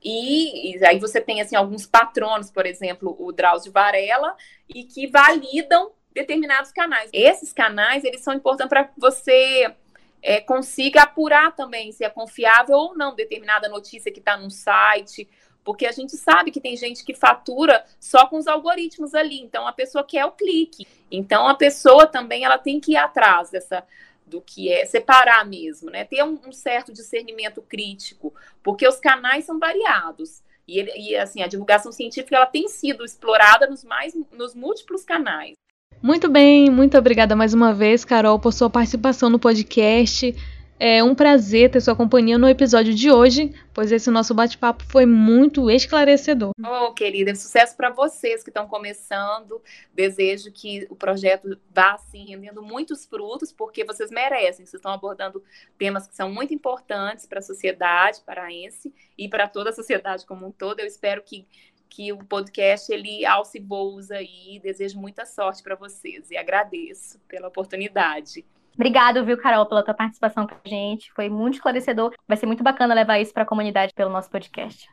e, 0.00 0.76
e 0.76 0.84
aí 0.86 1.00
você 1.00 1.20
tem, 1.20 1.40
assim, 1.40 1.56
alguns 1.56 1.86
patronos, 1.86 2.52
por 2.52 2.66
exemplo, 2.66 3.16
o 3.18 3.32
Drauzio 3.32 3.72
Varela, 3.72 4.36
e 4.68 4.84
que 4.84 5.08
validam 5.08 5.90
determinados 6.12 6.70
canais. 6.70 7.10
Esses 7.12 7.52
canais, 7.52 8.04
eles 8.04 8.20
são 8.20 8.32
importantes 8.32 8.68
para 8.68 8.90
você 8.96 9.74
é, 10.22 10.40
consiga 10.40 11.02
apurar 11.02 11.54
também 11.54 11.92
se 11.92 12.04
é 12.04 12.10
confiável 12.10 12.76
ou 12.76 12.96
não 12.96 13.14
determinada 13.14 13.68
notícia 13.68 14.12
que 14.12 14.18
está 14.18 14.36
num 14.36 14.50
site, 14.50 15.28
porque 15.64 15.86
a 15.86 15.92
gente 15.92 16.16
sabe 16.16 16.50
que 16.50 16.60
tem 16.60 16.76
gente 16.76 17.04
que 17.04 17.14
fatura 17.14 17.84
só 17.98 18.26
com 18.26 18.36
os 18.38 18.46
algoritmos 18.46 19.14
ali, 19.14 19.40
então 19.40 19.66
a 19.66 19.72
pessoa 19.72 20.04
quer 20.04 20.24
o 20.24 20.32
clique. 20.32 20.86
Então 21.10 21.46
a 21.46 21.54
pessoa 21.54 22.06
também 22.06 22.44
ela 22.44 22.58
tem 22.58 22.80
que 22.80 22.92
ir 22.92 22.96
atrás 22.96 23.50
dessa 23.50 23.84
do 24.26 24.40
que 24.40 24.72
é 24.72 24.86
separar 24.86 25.44
mesmo, 25.44 25.90
né? 25.90 26.04
Ter 26.04 26.22
um, 26.22 26.40
um 26.46 26.52
certo 26.52 26.92
discernimento 26.92 27.60
crítico, 27.60 28.32
porque 28.62 28.86
os 28.86 29.00
canais 29.00 29.44
são 29.44 29.58
variados. 29.58 30.40
E, 30.66 30.78
ele, 30.78 30.92
e 30.96 31.16
assim, 31.16 31.42
a 31.42 31.48
divulgação 31.48 31.90
científica 31.90 32.36
ela 32.36 32.46
tem 32.46 32.68
sido 32.68 33.04
explorada 33.04 33.66
nos 33.66 33.82
mais 33.82 34.14
nos 34.30 34.54
múltiplos 34.54 35.04
canais. 35.04 35.54
Muito 36.02 36.30
bem, 36.30 36.70
muito 36.70 36.96
obrigada 36.96 37.36
mais 37.36 37.52
uma 37.52 37.74
vez, 37.74 38.06
Carol, 38.06 38.38
por 38.38 38.54
sua 38.54 38.70
participação 38.70 39.28
no 39.28 39.38
podcast. 39.38 40.34
É 40.82 41.04
um 41.04 41.14
prazer 41.14 41.70
ter 41.70 41.78
sua 41.82 41.94
companhia 41.94 42.38
no 42.38 42.48
episódio 42.48 42.94
de 42.94 43.10
hoje, 43.10 43.54
pois 43.74 43.92
esse 43.92 44.10
nosso 44.10 44.32
bate-papo 44.32 44.82
foi 44.84 45.04
muito 45.04 45.70
esclarecedor. 45.70 46.52
Oh, 46.58 46.94
querida, 46.94 47.34
sucesso 47.34 47.76
para 47.76 47.90
vocês 47.90 48.42
que 48.42 48.48
estão 48.48 48.66
começando. 48.66 49.60
Desejo 49.92 50.50
que 50.50 50.86
o 50.88 50.96
projeto 50.96 51.54
vá 51.70 51.92
assim 51.92 52.24
rendendo 52.24 52.62
muitos 52.62 53.04
frutos, 53.04 53.52
porque 53.52 53.84
vocês 53.84 54.10
merecem. 54.10 54.64
Vocês 54.64 54.72
estão 54.72 54.90
abordando 54.90 55.44
temas 55.76 56.06
que 56.06 56.16
são 56.16 56.32
muito 56.32 56.54
importantes 56.54 57.26
para 57.26 57.40
a 57.40 57.42
sociedade 57.42 58.22
paraense 58.24 58.90
e 59.18 59.28
para 59.28 59.46
toda 59.46 59.68
a 59.68 59.74
sociedade 59.74 60.24
como 60.24 60.46
um 60.46 60.50
todo. 60.50 60.80
Eu 60.80 60.86
espero 60.86 61.22
que 61.22 61.46
que 61.90 62.12
o 62.12 62.18
podcast 62.18 62.90
ele 62.92 63.26
alce 63.26 63.58
voos 63.58 64.10
aí. 64.10 64.60
Desejo 64.62 64.98
muita 64.98 65.26
sorte 65.26 65.62
para 65.62 65.74
vocês 65.74 66.30
e 66.30 66.36
agradeço 66.36 67.18
pela 67.28 67.48
oportunidade. 67.48 68.46
Obrigado, 68.74 69.24
viu, 69.24 69.36
Carol, 69.36 69.66
pela 69.66 69.82
tua 69.82 69.92
participação 69.92 70.46
com 70.46 70.54
a 70.54 70.68
gente. 70.68 71.12
Foi 71.12 71.28
muito 71.28 71.54
esclarecedor. 71.54 72.14
Vai 72.26 72.36
ser 72.36 72.46
muito 72.46 72.62
bacana 72.62 72.94
levar 72.94 73.18
isso 73.18 73.34
para 73.34 73.42
a 73.42 73.46
comunidade 73.46 73.92
pelo 73.92 74.10
nosso 74.10 74.30
podcast. 74.30 74.88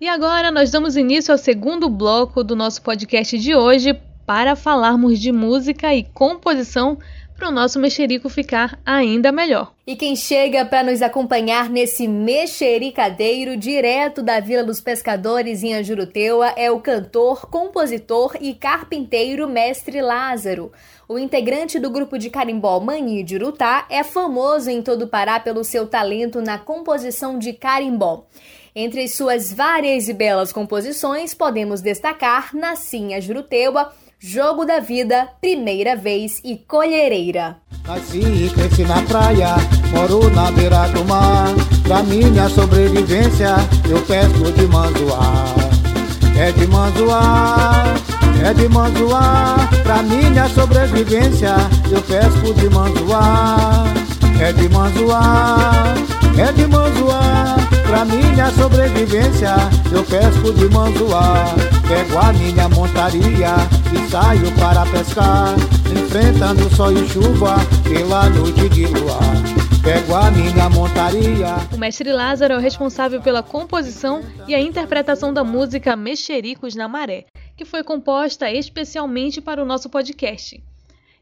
E 0.00 0.08
agora 0.08 0.52
nós 0.52 0.70
damos 0.70 0.96
início 0.96 1.32
ao 1.32 1.38
segundo 1.38 1.90
bloco 1.90 2.44
do 2.44 2.54
nosso 2.54 2.80
podcast 2.80 3.36
de 3.36 3.56
hoje, 3.56 4.00
para 4.26 4.56
falarmos 4.56 5.20
de 5.20 5.30
música 5.30 5.94
e 5.94 6.02
composição 6.02 6.98
para 7.36 7.48
o 7.48 7.52
nosso 7.52 7.78
mexerico 7.78 8.28
ficar 8.28 8.80
ainda 8.84 9.30
melhor. 9.30 9.72
E 9.86 9.94
quem 9.94 10.16
chega 10.16 10.64
para 10.64 10.82
nos 10.82 11.02
acompanhar 11.02 11.68
nesse 11.68 12.08
mexericadeiro 12.08 13.56
direto 13.56 14.22
da 14.22 14.40
Vila 14.40 14.64
dos 14.64 14.80
Pescadores 14.80 15.62
em 15.62 15.74
Anjuruteua 15.74 16.54
é 16.56 16.70
o 16.70 16.80
cantor, 16.80 17.46
compositor 17.46 18.36
e 18.40 18.54
carpinteiro 18.54 19.46
Mestre 19.46 20.00
Lázaro. 20.00 20.72
O 21.08 21.18
integrante 21.18 21.78
do 21.78 21.90
grupo 21.90 22.18
de 22.18 22.30
carimbó 22.30 22.80
Mani 22.80 23.22
de 23.22 23.36
Urutá 23.36 23.86
é 23.88 24.02
famoso 24.02 24.70
em 24.70 24.82
todo 24.82 25.02
o 25.02 25.08
Pará 25.08 25.38
pelo 25.38 25.62
seu 25.62 25.86
talento 25.86 26.40
na 26.40 26.58
composição 26.58 27.38
de 27.38 27.52
carimbó. 27.52 28.24
Entre 28.74 29.04
as 29.04 29.14
suas 29.14 29.52
várias 29.52 30.08
e 30.08 30.12
belas 30.12 30.52
composições, 30.52 31.32
podemos 31.32 31.80
destacar 31.80 32.54
Nascinha 32.54 33.20
Juruteua, 33.20 33.92
Jogo 34.18 34.64
da 34.64 34.80
Vida, 34.80 35.28
Primeira 35.42 35.94
Vez 35.94 36.40
e 36.42 36.56
Colhereira. 36.56 37.58
Nasci 37.86 38.18
e 38.18 38.50
cresci 38.50 38.82
na 38.84 39.02
praia, 39.02 39.56
moro 39.92 40.30
na 40.30 40.50
beira 40.52 40.88
do 40.88 41.04
mar. 41.04 41.48
Pra 41.82 42.02
minha 42.02 42.48
sobrevivência, 42.48 43.56
eu 43.86 44.00
pesco 44.00 44.50
de 44.52 44.66
manzoar. 44.68 45.54
É 46.34 46.50
de 46.50 46.66
manzoar, 46.66 47.94
é 48.42 48.54
de 48.54 48.68
manzoar. 48.70 49.68
Pra 49.82 50.02
minha 50.02 50.48
sobrevivência, 50.48 51.54
eu 51.90 52.00
pesco 52.00 52.54
de 52.54 52.70
manzoar. 52.70 53.84
É 54.40 54.50
de 54.50 54.68
manzoar, 54.70 55.94
é 56.38 56.52
de 56.52 56.66
manzoar. 56.66 57.56
Pra 57.86 58.04
minha 58.06 58.50
sobrevivência, 58.52 59.54
eu 59.92 60.02
pesco 60.04 60.52
de 60.54 60.68
manzoar. 60.74 61.54
Pego 61.86 62.18
a 62.18 62.32
minha 62.32 62.68
montaria 62.70 63.54
e 63.92 64.10
saio 64.10 64.52
para 64.58 64.84
pescar, 64.86 65.54
enfrentando 65.90 66.74
sol 66.74 66.92
e 66.92 67.08
chuva 67.08 67.56
pela 67.84 68.28
noite 68.30 68.68
de 68.68 68.86
luar. 68.86 69.66
O 71.72 71.78
mestre 71.78 72.12
Lázaro 72.12 72.54
é 72.54 72.56
o 72.56 72.60
responsável 72.60 73.22
pela 73.22 73.42
composição 73.42 74.20
e 74.48 74.54
a 74.54 74.60
interpretação 74.60 75.32
da 75.32 75.44
música 75.44 75.94
Mexericos 75.94 76.74
na 76.74 76.88
Maré, 76.88 77.26
que 77.56 77.64
foi 77.64 77.84
composta 77.84 78.50
especialmente 78.50 79.40
para 79.40 79.62
o 79.62 79.66
nosso 79.66 79.88
podcast. 79.88 80.60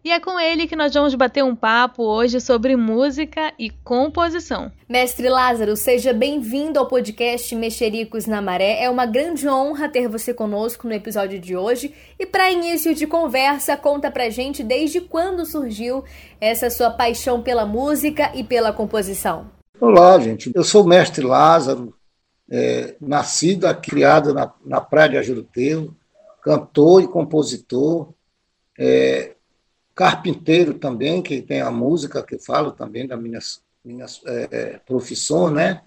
E 0.05 0.11
é 0.11 0.21
com 0.21 0.39
ele 0.39 0.67
que 0.67 0.77
nós 0.77 0.93
vamos 0.93 1.15
bater 1.15 1.43
um 1.43 1.57
papo 1.57 2.03
hoje 2.03 2.39
sobre 2.39 2.77
música 2.77 3.55
e 3.59 3.71
composição. 3.71 4.71
Mestre 4.87 5.31
Lázaro, 5.31 5.75
seja 5.79 6.13
bem-vindo 6.13 6.79
ao 6.79 6.87
podcast 6.87 7.57
Mexericos 7.57 8.27
na 8.27 8.43
Maré. 8.43 8.83
É 8.83 8.91
uma 8.91 9.07
grande 9.07 9.49
honra 9.49 9.89
ter 9.89 10.07
você 10.07 10.35
conosco 10.35 10.87
no 10.87 10.93
episódio 10.93 11.41
de 11.41 11.57
hoje. 11.57 11.95
E 12.19 12.27
para 12.27 12.51
início 12.51 12.95
de 12.95 13.07
conversa, 13.07 13.79
conta 13.79 14.11
pra 14.11 14.29
gente 14.29 14.63
desde 14.63 15.01
quando 15.01 15.47
surgiu 15.47 16.05
essa 16.39 16.69
sua 16.69 16.91
paixão 16.91 17.41
pela 17.41 17.65
música 17.65 18.31
e 18.35 18.45
pela 18.45 18.75
composição. 18.75 19.47
Olá, 19.81 20.21
gente. 20.21 20.53
Eu 20.55 20.65
sou 20.65 20.85
o 20.85 20.87
mestre 20.87 21.25
Lázaro, 21.25 21.95
é, 22.51 22.95
nascido, 23.01 23.75
criado 23.77 24.35
na, 24.35 24.53
na 24.67 24.83
Praia 24.83 25.09
de 25.09 25.17
Ajuruteu, 25.17 25.95
cantor 26.43 27.03
e 27.03 27.09
compositor. 27.09 28.13
É, 28.79 29.35
carpinteiro 29.95 30.75
também, 30.75 31.23
que 31.23 31.41
tem 31.41 31.61
a 31.61 31.71
música 31.71 32.21
que 32.23 32.37
falo 32.39 32.73
também 32.73 33.07
da 33.07 33.17
minha, 33.17 33.39
minha 33.85 34.07
é, 34.27 34.81
profissão, 34.85 35.49
né? 35.51 35.83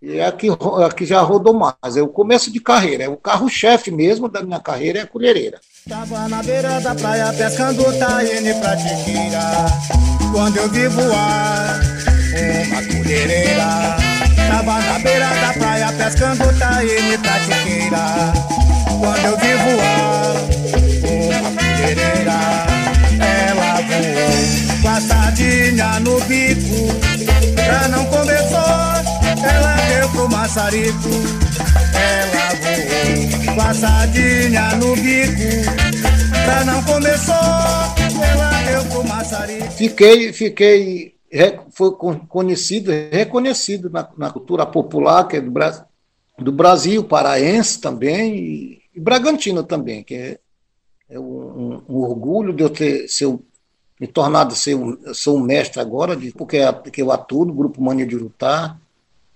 e 0.00 0.20
aqui, 0.20 0.48
aqui 0.84 1.06
já 1.06 1.20
rodou 1.20 1.54
mais. 1.54 1.96
É 1.96 2.02
o 2.02 2.08
começo 2.08 2.50
de 2.50 2.58
carreira, 2.58 3.04
é 3.04 3.08
o 3.08 3.16
carro-chefe 3.16 3.90
mesmo 3.90 4.28
da 4.28 4.42
minha 4.42 4.58
carreira 4.58 4.98
é 4.98 5.02
a 5.02 5.06
colhereira. 5.06 5.60
Tava 5.88 6.28
na 6.28 6.42
beira 6.42 6.80
da 6.80 6.94
praia 6.94 7.32
pescando 7.32 7.84
taine 7.98 8.54
pra 8.54 8.76
tiqueira, 8.76 9.66
quando 10.32 10.56
eu 10.56 10.68
vi 10.70 10.88
voar 10.88 11.80
uma 12.70 12.82
colhereira. 12.82 13.96
Tava 14.48 14.80
na 14.80 14.98
beira 14.98 15.28
da 15.28 15.52
praia 15.52 15.92
pescando 15.92 16.58
taine 16.58 17.18
pra 17.18 17.38
tiqueira, 17.40 18.32
quando 18.98 19.24
eu 19.24 19.36
vi 19.38 19.54
voar 19.54 20.34
uma 21.40 21.50
colhereira. 21.60 22.71
Voou 25.82 26.00
no 26.00 26.20
bico. 26.26 26.88
Pra 27.54 27.88
não 27.88 28.04
comer 28.06 28.38
só, 28.48 28.94
ela 29.44 29.76
deu 29.88 30.08
pro 30.10 30.28
maçarico. 30.28 31.08
Ela 31.94 32.54
voou 32.54 33.54
com 33.54 33.60
a 33.60 33.74
sardinha 33.74 34.76
no 34.76 34.94
bico. 34.96 35.62
Pra 36.44 36.64
não 36.64 36.82
comer 36.84 37.18
só, 37.18 37.34
ela 37.34 38.62
deu 38.64 38.84
pro 38.90 39.04
maçarico. 39.08 39.70
Fiquei, 39.72 40.32
fiquei, 40.32 41.14
foi 41.70 41.92
conhecido, 42.28 42.90
reconhecido 43.10 43.90
na, 43.90 44.08
na 44.16 44.30
cultura 44.30 44.64
popular, 44.66 45.28
que 45.28 45.36
é 45.36 45.40
do 45.40 45.50
Brasil, 45.50 45.84
do 46.38 46.52
Brasil 46.52 47.04
paraense 47.04 47.80
também, 47.80 48.36
e, 48.36 48.82
e 48.94 49.00
Bragantino 49.00 49.62
também, 49.62 50.02
que 50.02 50.14
é, 50.14 50.38
é 51.10 51.18
um, 51.18 51.82
um, 51.88 51.96
orgulho 51.96 52.52
de 52.52 52.62
eu 52.62 52.70
ter 52.70 53.08
ser 53.08 53.26
me 54.02 54.08
tornado 54.08 54.56
ser 54.56 54.74
um, 54.74 55.14
sou 55.14 55.38
um 55.38 55.40
mestre 55.40 55.80
agora, 55.80 56.16
de, 56.16 56.32
porque, 56.32 56.58
eu 56.96 57.12
atuo 57.12 57.44
no 57.44 57.54
Grupo 57.54 57.80
Mania 57.80 58.04
de 58.04 58.16
Lutar. 58.16 58.76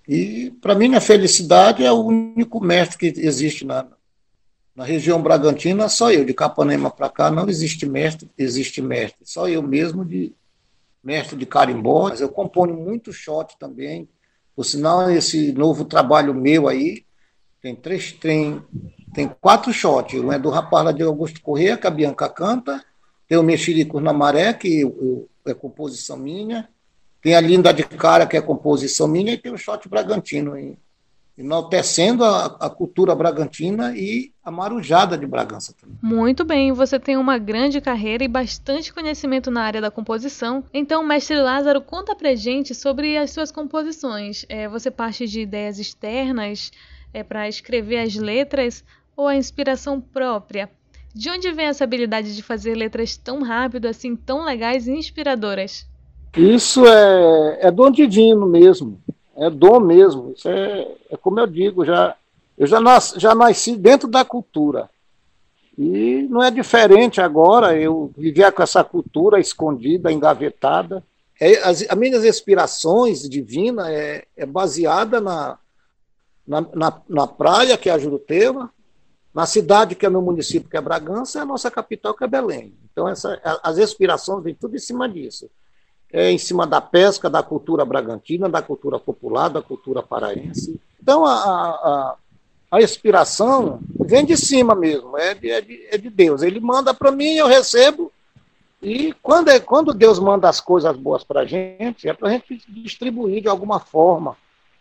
E, 0.09 0.53
para 0.61 0.75
mim, 0.75 0.97
a 0.97 1.01
felicidade 1.01 1.85
é 1.85 1.93
o 1.93 2.03
único 2.03 2.61
mestre 2.61 2.99
que 2.99 3.21
existe 3.21 3.65
na, 3.65 3.87
na 4.75 4.83
região 4.83 5.23
Bragantina, 5.23 5.89
só 5.89 6.11
eu. 6.11 6.25
De 6.25 6.35
Capanema 6.35 6.91
para 6.91 7.09
cá 7.09 7.31
não 7.31 7.49
existe 7.49 7.87
mestre, 7.87 8.29
existe 8.37 8.83
mestre. 8.83 9.21
Só 9.23 9.49
eu 9.49 9.63
mesmo 9.63 10.05
de 10.05 10.35
mestre 11.01 11.37
de 11.37 11.47
carimbó. 11.47 12.09
Mas 12.09 12.21
eu 12.21 12.29
componho 12.29 12.75
muito 12.75 13.13
shot 13.13 13.57
também. 13.61 14.09
Por 14.57 14.65
sinal, 14.65 15.09
esse 15.09 15.53
novo 15.53 15.85
trabalho 15.85 16.35
meu 16.35 16.67
aí 16.67 17.05
tem 17.63 17.77
três, 17.77 18.11
tem, 18.11 18.61
tem 19.15 19.31
quatro 19.41 19.73
shots. 19.73 20.19
Um 20.19 20.33
é 20.33 20.41
do 20.41 20.51
rapaz 20.51 20.87
lá 20.87 20.91
de 20.91 21.05
Augusto 21.05 21.41
Corrêa, 21.41 21.77
que 21.77 21.87
a 21.87 21.91
Bianca 21.91 22.29
canta. 22.29 22.85
Tem 23.29 23.39
o 23.39 23.43
Mexericos 23.43 24.03
na 24.03 24.13
Maré, 24.13 24.53
que 24.53 24.83
é 25.45 25.55
composição 25.55 26.17
minha. 26.17 26.69
Tem 27.21 27.35
a 27.35 27.41
Linda 27.41 27.73
de 27.73 27.83
Cara, 27.85 28.27
que 28.27 28.37
é 28.37 28.41
composição 28.41 29.09
minha. 29.09 29.33
E 29.33 29.39
tem 29.39 29.53
o 29.53 29.59
Shot 29.59 29.89
Bragantino, 29.89 30.57
enaltecendo 31.37 32.25
a, 32.25 32.47
a, 32.47 32.71
cultura 32.71 33.15
bragantina 33.15 33.95
e 33.95 34.33
a 34.43 34.51
marujada 34.51 35.19
de 35.19 35.27
Bragança 35.27 35.75
também. 35.79 35.99
Muito 36.03 36.45
bem, 36.45 36.73
você 36.73 36.99
tem 36.99 37.17
uma 37.17 37.37
grande 37.37 37.81
carreira 37.81 38.25
e 38.25 38.29
bastante 38.29 38.93
conhecimento 38.93 39.51
na 39.51 39.63
área 39.63 39.81
da 39.81 39.91
composição. 39.91 40.65
Então, 40.73 41.05
mestre 41.05 41.37
Lázaro, 41.37 41.83
conta 41.83 42.15
pra 42.15 42.35
gente 42.35 42.75
sobre 42.75 43.19
as 43.19 43.33
suas 43.33 43.53
composições. 43.53 44.47
É, 44.49 44.67
você 44.67 44.91
parte 44.91 45.27
de 45.27 45.43
ideias 45.43 45.79
externas 45.79 46.71
é, 47.13 47.23
para 47.23 47.49
escrever 47.49 47.99
as 47.99 48.15
letras 48.15 48.83
ou 49.15 49.29
a 49.29 49.37
inspiração 49.37 50.01
própria? 50.01 50.71
De 51.17 51.31
onde 51.31 51.51
vem 51.51 51.65
essa 51.65 51.83
habilidade 51.83 52.37
de 52.37 52.43
fazer 52.43 52.75
letras 52.75 53.17
tão 53.17 53.43
rápido, 53.43 53.87
assim, 53.87 54.15
tão 54.15 54.45
legais 54.45 54.87
e 54.87 54.93
inspiradoras? 54.93 55.87
Isso 56.37 56.87
é, 56.87 57.59
é 57.63 57.71
dom 57.71 57.91
divino 57.91 58.47
mesmo. 58.47 59.01
É 59.35 59.49
dom 59.49 59.81
mesmo. 59.81 60.35
Isso 60.37 60.47
é, 60.47 60.87
é 61.11 61.17
como 61.17 61.41
eu 61.41 61.47
digo, 61.47 61.87
já, 61.87 62.15
eu 62.59 62.67
já, 62.67 62.79
nas, 62.83 63.15
já 63.17 63.35
nasci 63.35 63.75
dentro 63.77 64.07
da 64.07 64.27
cultura. 64.27 64.91
E 65.79 66.27
não 66.29 66.43
é 66.43 66.51
diferente 66.51 67.19
agora 67.19 67.75
eu 67.75 68.13
viver 68.15 68.53
com 68.53 68.63
essa 68.63 68.85
cultura 68.85 69.41
escondida, 69.41 70.13
engavetada. 70.13 71.03
É, 71.41 71.57
as, 71.67 71.83
as 71.89 71.97
minhas 71.97 72.27
inspirações 72.27 73.27
divinas 73.27 73.89
é, 73.89 74.27
é 74.37 74.45
baseada 74.45 75.19
na, 75.19 75.59
na, 76.47 76.61
na, 76.75 77.03
na, 77.09 77.27
praia, 77.27 77.79
que 77.79 77.89
é 77.89 77.93
a 77.95 77.99
Jurutema, 77.99 78.71
na 79.37 79.45
cidade, 79.45 79.95
que 79.95 80.07
é 80.07 80.09
meu 80.09 80.23
município, 80.23 80.67
que 80.67 80.79
é 80.79 80.81
Bragança, 80.81 81.39
e 81.39 81.43
a 81.43 81.45
nossa 81.45 81.71
capital, 81.71 82.15
que 82.15 82.25
é 82.25 82.27
Belém. 82.27 82.73
Então, 82.91 83.07
essa, 83.07 83.39
as 83.63 83.77
inspirações 83.77 84.43
vêm 84.43 84.55
tudo 84.55 84.75
em 84.75 84.79
cima 84.79 85.07
disso. 85.07 85.51
É 86.11 86.31
em 86.31 86.39
cima 86.39 86.67
da 86.67 86.81
pesca, 86.81 87.29
da 87.29 87.43
cultura 87.43 87.85
bragantina, 87.85 88.49
da 88.49 88.63
cultura 88.63 88.99
popular, 88.99 89.51
da 89.51 89.61
cultura 89.61 90.03
paraense. 90.03 90.81
Então, 91.03 91.27
a, 91.27 91.35
a, 91.35 92.17
a 92.71 92.81
inspiração 92.81 93.79
vem 94.01 94.25
de 94.25 94.39
cima 94.39 94.75
mesmo, 94.75 95.19
é 95.19 95.35
de, 95.35 95.51
é 95.51 95.61
de, 95.61 95.87
é 95.91 95.99
de 95.99 96.09
Deus. 96.09 96.41
Ele 96.41 96.59
manda 96.59 96.95
para 96.95 97.13
mim, 97.13 97.35
eu 97.35 97.47
recebo, 97.47 98.11
e 98.81 99.13
quando, 99.23 99.49
é, 99.49 99.61
quando 99.61 99.93
Deus 99.93 100.19
manda 100.19 100.49
as 100.49 100.63
coisas 100.63 100.97
boas 100.97 101.23
para 101.23 101.43
a 101.43 101.45
gente, 101.45 102.09
é 102.09 102.15
para 102.15 102.31
a 102.31 102.33
gente 102.33 102.59
distribuir 102.71 103.43
de 103.43 103.49
alguma 103.49 103.81
forma 103.81 104.35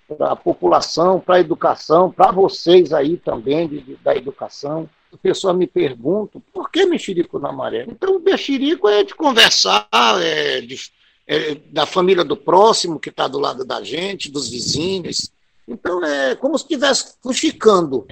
para 0.08 0.32
a 0.32 0.36
população, 0.36 1.20
para 1.20 1.36
a 1.36 1.40
educação, 1.40 2.12
para 2.12 2.32
vocês 2.32 2.94
aí 2.94 3.18
também 3.18 3.68
de, 3.68 3.82
de, 3.82 3.96
da 3.98 4.16
educação. 4.16 4.90
A 5.12 5.18
pessoa 5.18 5.54
me 5.54 5.66
pergunta, 5.66 6.42
por 6.54 6.70
que 6.70 6.86
mexerico 6.86 7.40
na 7.40 7.52
maré? 7.52 7.86
Então, 7.88 8.18
o 8.18 8.20
mexerico 8.20 8.88
é 8.88 9.04
de 9.04 9.16
conversar, 9.16 9.88
é, 10.22 10.62
de, 10.62 10.80
é 11.26 11.56
da 11.72 11.86
família 11.86 12.24
do 12.24 12.36
próximo 12.36 13.00
que 13.00 13.10
está 13.10 13.28
do 13.28 13.40
lado 13.40 13.64
da 13.66 13.82
gente, 13.82 14.32
dos 14.32 14.50
vizinhos. 14.50 15.32
Então, 15.68 16.04
é 16.04 16.36
como 16.36 16.58
se 16.58 16.66
estivesse 16.66 17.16
fuxicando 17.24 18.06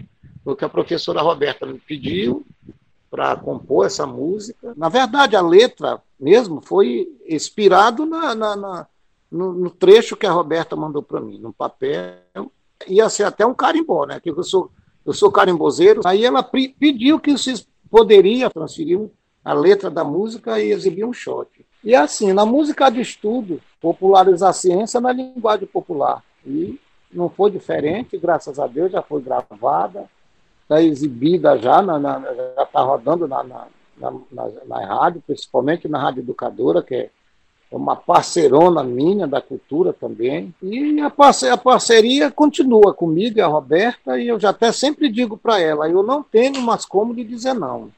o 0.46 0.56
que 0.56 0.66
a 0.66 0.70
professora 0.70 1.22
Roberta 1.22 1.66
me 1.66 1.80
pediu 1.80 2.46
para 3.12 3.36
compor 3.36 3.86
essa 3.86 4.08
música. 4.08 4.74
Na 4.76 4.90
verdade, 4.90 5.36
a 5.36 5.42
letra 5.42 6.02
mesmo 6.20 6.62
foi 6.62 7.08
inspirado 7.28 8.06
na, 8.06 8.34
na, 8.34 8.56
na 8.56 8.88
no, 9.34 9.52
no, 9.54 9.70
trecho 9.70 10.16
que 10.16 10.26
a 10.26 10.32
Roberta 10.32 10.76
mandou 10.76 11.02
para 11.02 11.20
mim, 11.20 11.40
no 11.40 11.52
papel. 11.52 12.16
Ia 12.88 13.10
ser 13.10 13.24
até 13.24 13.46
um 13.46 13.54
carimbó, 13.54 14.06
né? 14.06 14.20
Que 14.20 14.30
eu 14.30 14.44
sou, 14.44 14.70
eu 15.06 15.14
sou 15.14 15.32
carimbozeiro. 15.32 16.02
Aí 16.06 16.24
ela 16.24 16.44
pediu 16.44 17.20
que 17.20 17.32
vocês 17.32 17.68
poderiam 17.90 18.50
transferir 18.50 19.10
a 19.44 19.54
letra 19.54 19.90
da 19.90 20.04
música 20.04 20.60
e 20.60 20.72
exibir 20.72 21.06
um 21.06 21.14
shot. 21.14 21.66
E 21.84 21.94
assim, 21.96 22.32
na 22.32 22.46
música 22.46 22.90
de 22.90 23.02
estudo, 23.02 23.60
popularizar 23.82 24.52
a 24.52 24.54
ciência 24.54 25.02
na 25.02 25.12
linguagem 25.12 25.68
popular. 25.68 26.24
E 26.46 26.80
não 27.12 27.30
foi 27.30 27.52
diferente, 27.52 28.18
graças 28.18 28.58
a 28.58 28.68
Deus, 28.68 28.92
já 28.92 29.02
foi 29.02 29.22
gravada, 29.22 30.10
está 30.62 30.82
exibida 30.82 31.58
já, 31.58 31.82
na, 31.82 32.00
na 32.00 32.20
já 32.20 32.64
está 32.64 32.82
rodando 32.82 33.28
na, 33.28 33.44
na, 33.44 33.68
na, 33.98 34.50
na, 34.66 34.86
rádio, 34.86 35.24
principalmente 35.26 35.88
na 35.88 36.02
Rádio 36.02 36.22
Educadora, 36.22 36.82
que 36.82 36.96
é 36.96 37.10
uma 37.78 37.96
parceirona 37.96 38.84
minha 38.84 39.26
da 39.26 39.42
cultura 39.42 39.94
também. 39.94 40.54
E 40.62 41.00
a, 41.02 41.12
a 41.54 41.58
parceria 41.58 42.30
continua 42.30 42.94
comigo 42.94 43.38
e 43.38 43.42
a 43.42 43.48
Roberta, 43.48 44.20
e 44.20 44.28
eu 44.28 44.40
já 44.40 44.50
até 44.50 44.72
sempre 44.72 45.10
digo 45.10 45.38
para 45.38 45.60
ela, 45.60 45.90
eu 45.90 46.04
não 46.04 46.22
tenho 46.22 46.62
mais 46.62 46.86
como 46.86 47.16
de 47.16 47.24
dizer 47.24 47.54
não. 47.54 47.92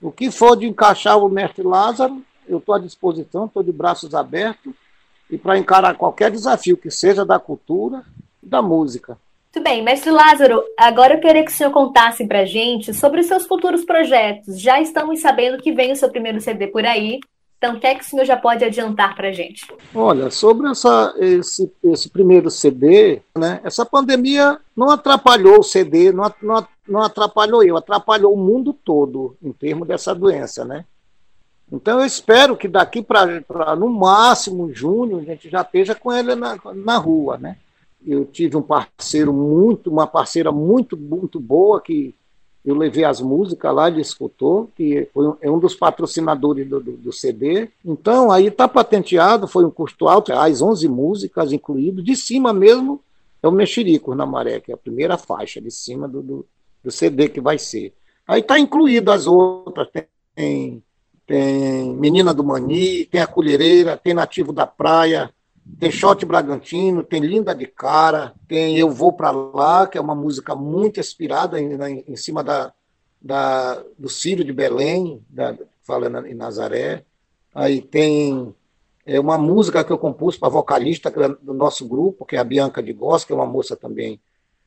O 0.00 0.12
que 0.12 0.30
for 0.30 0.56
de 0.56 0.66
encaixar 0.66 1.18
o 1.18 1.28
mestre 1.28 1.62
Lázaro, 1.62 2.22
eu 2.46 2.58
estou 2.58 2.74
à 2.74 2.78
disposição, 2.78 3.46
estou 3.46 3.62
de 3.62 3.72
braços 3.72 4.14
abertos, 4.14 4.72
e 5.30 5.36
para 5.36 5.58
encarar 5.58 5.96
qualquer 5.96 6.30
desafio 6.30 6.76
que 6.76 6.90
seja 6.90 7.24
da 7.24 7.38
cultura, 7.38 8.04
da 8.42 8.62
música. 8.62 9.18
Muito 9.54 9.64
bem, 9.64 9.82
mestre 9.82 10.10
Lázaro, 10.10 10.62
agora 10.76 11.14
eu 11.14 11.20
queria 11.20 11.44
que 11.44 11.50
o 11.50 11.54
senhor 11.54 11.72
contasse 11.72 12.26
para 12.26 12.44
gente 12.44 12.94
sobre 12.94 13.20
os 13.20 13.26
seus 13.26 13.46
futuros 13.46 13.84
projetos. 13.84 14.60
Já 14.60 14.80
estamos 14.80 15.20
sabendo 15.20 15.60
que 15.60 15.72
vem 15.72 15.90
o 15.90 15.96
seu 15.96 16.10
primeiro 16.10 16.40
CD 16.40 16.68
por 16.68 16.84
aí, 16.84 17.18
então 17.58 17.76
o 17.76 17.80
que 17.80 17.86
é 17.86 17.94
que 17.94 18.02
o 18.02 18.06
senhor 18.06 18.24
já 18.24 18.36
pode 18.36 18.64
adiantar 18.64 19.14
para 19.14 19.32
gente? 19.32 19.66
Olha, 19.94 20.30
sobre 20.30 20.68
essa, 20.68 21.14
esse, 21.18 21.70
esse 21.82 22.08
primeiro 22.08 22.50
CD, 22.50 23.20
né, 23.36 23.60
essa 23.62 23.84
pandemia 23.84 24.58
não 24.76 24.90
atrapalhou 24.90 25.58
o 25.58 25.64
CD, 25.64 26.10
não, 26.12 26.32
não, 26.40 26.66
não 26.88 27.02
atrapalhou 27.02 27.62
eu, 27.62 27.76
atrapalhou 27.76 28.32
o 28.32 28.38
mundo 28.38 28.72
todo 28.72 29.36
em 29.42 29.52
termos 29.52 29.86
dessa 29.86 30.14
doença, 30.14 30.64
né? 30.64 30.84
Então 31.70 32.00
eu 32.00 32.06
espero 32.06 32.56
que 32.56 32.66
daqui 32.66 33.02
para 33.02 33.76
no 33.76 33.90
máximo 33.90 34.72
junho 34.72 35.18
a 35.18 35.22
gente 35.22 35.50
já 35.50 35.60
esteja 35.60 35.94
com 35.94 36.10
ele 36.10 36.34
na, 36.34 36.58
na 36.74 36.96
rua, 36.96 37.36
né? 37.36 37.58
eu 38.06 38.24
tive 38.24 38.56
um 38.56 38.62
parceiro 38.62 39.32
muito, 39.32 39.90
uma 39.90 40.06
parceira 40.06 40.52
muito, 40.52 40.96
muito 40.96 41.40
boa 41.40 41.80
que 41.80 42.14
eu 42.64 42.74
levei 42.74 43.04
as 43.04 43.20
músicas 43.20 43.74
lá, 43.74 43.88
ele 43.88 44.00
escutou, 44.00 44.70
que 44.76 45.08
foi 45.14 45.28
um, 45.28 45.36
é 45.40 45.50
um 45.50 45.58
dos 45.58 45.74
patrocinadores 45.74 46.68
do, 46.68 46.80
do, 46.80 46.92
do 46.92 47.12
CD. 47.12 47.68
Então, 47.84 48.30
aí 48.30 48.48
está 48.48 48.68
patenteado, 48.68 49.48
foi 49.48 49.64
um 49.64 49.70
custo 49.70 50.08
alto, 50.08 50.32
as 50.32 50.60
11 50.60 50.88
músicas 50.88 51.52
incluído, 51.52 52.02
de 52.02 52.14
cima 52.14 52.52
mesmo 52.52 53.00
é 53.42 53.48
o 53.48 53.52
Mexerico 53.52 54.14
na 54.14 54.26
Maré, 54.26 54.60
que 54.60 54.72
é 54.72 54.74
a 54.74 54.78
primeira 54.78 55.16
faixa 55.16 55.60
de 55.60 55.70
cima 55.70 56.08
do, 56.08 56.22
do, 56.22 56.46
do 56.82 56.90
CD 56.90 57.28
que 57.28 57.40
vai 57.40 57.58
ser. 57.58 57.94
Aí 58.26 58.40
está 58.40 58.58
incluído 58.58 59.10
as 59.10 59.26
outras, 59.26 59.88
tem, 60.34 60.82
tem 61.26 61.94
Menina 61.94 62.34
do 62.34 62.44
Mani, 62.44 63.06
tem 63.06 63.20
A 63.20 63.26
Colhereira, 63.26 63.96
tem 63.96 64.12
Nativo 64.12 64.52
da 64.52 64.66
Praia, 64.66 65.32
tem 65.78 65.90
Shot 65.90 66.24
Bragantino, 66.24 67.02
tem 67.02 67.20
Linda 67.20 67.54
de 67.54 67.66
Cara, 67.66 68.34
tem 68.46 68.78
Eu 68.78 68.90
Vou 68.90 69.12
Pra 69.12 69.30
Lá, 69.30 69.86
que 69.86 69.98
é 69.98 70.00
uma 70.00 70.14
música 70.14 70.54
muito 70.54 71.00
inspirada 71.00 71.60
em, 71.60 72.04
em 72.06 72.16
cima 72.16 72.44
da, 72.44 72.72
da, 73.20 73.82
do 73.98 74.08
Círio 74.08 74.44
de 74.44 74.52
Belém, 74.52 75.22
da, 75.28 75.56
falando 75.82 76.26
em 76.26 76.34
Nazaré. 76.34 77.04
Aí 77.54 77.80
tem 77.80 78.54
é, 79.04 79.18
uma 79.18 79.36
música 79.36 79.82
que 79.82 79.92
eu 79.92 79.98
compus 79.98 80.36
para 80.36 80.48
vocalista 80.48 81.10
do 81.42 81.54
nosso 81.54 81.86
grupo, 81.88 82.24
que 82.24 82.36
é 82.36 82.38
a 82.38 82.44
Bianca 82.44 82.82
de 82.82 82.92
Goss, 82.92 83.24
que 83.24 83.32
é 83.32 83.36
uma 83.36 83.46
moça 83.46 83.76
também 83.76 84.20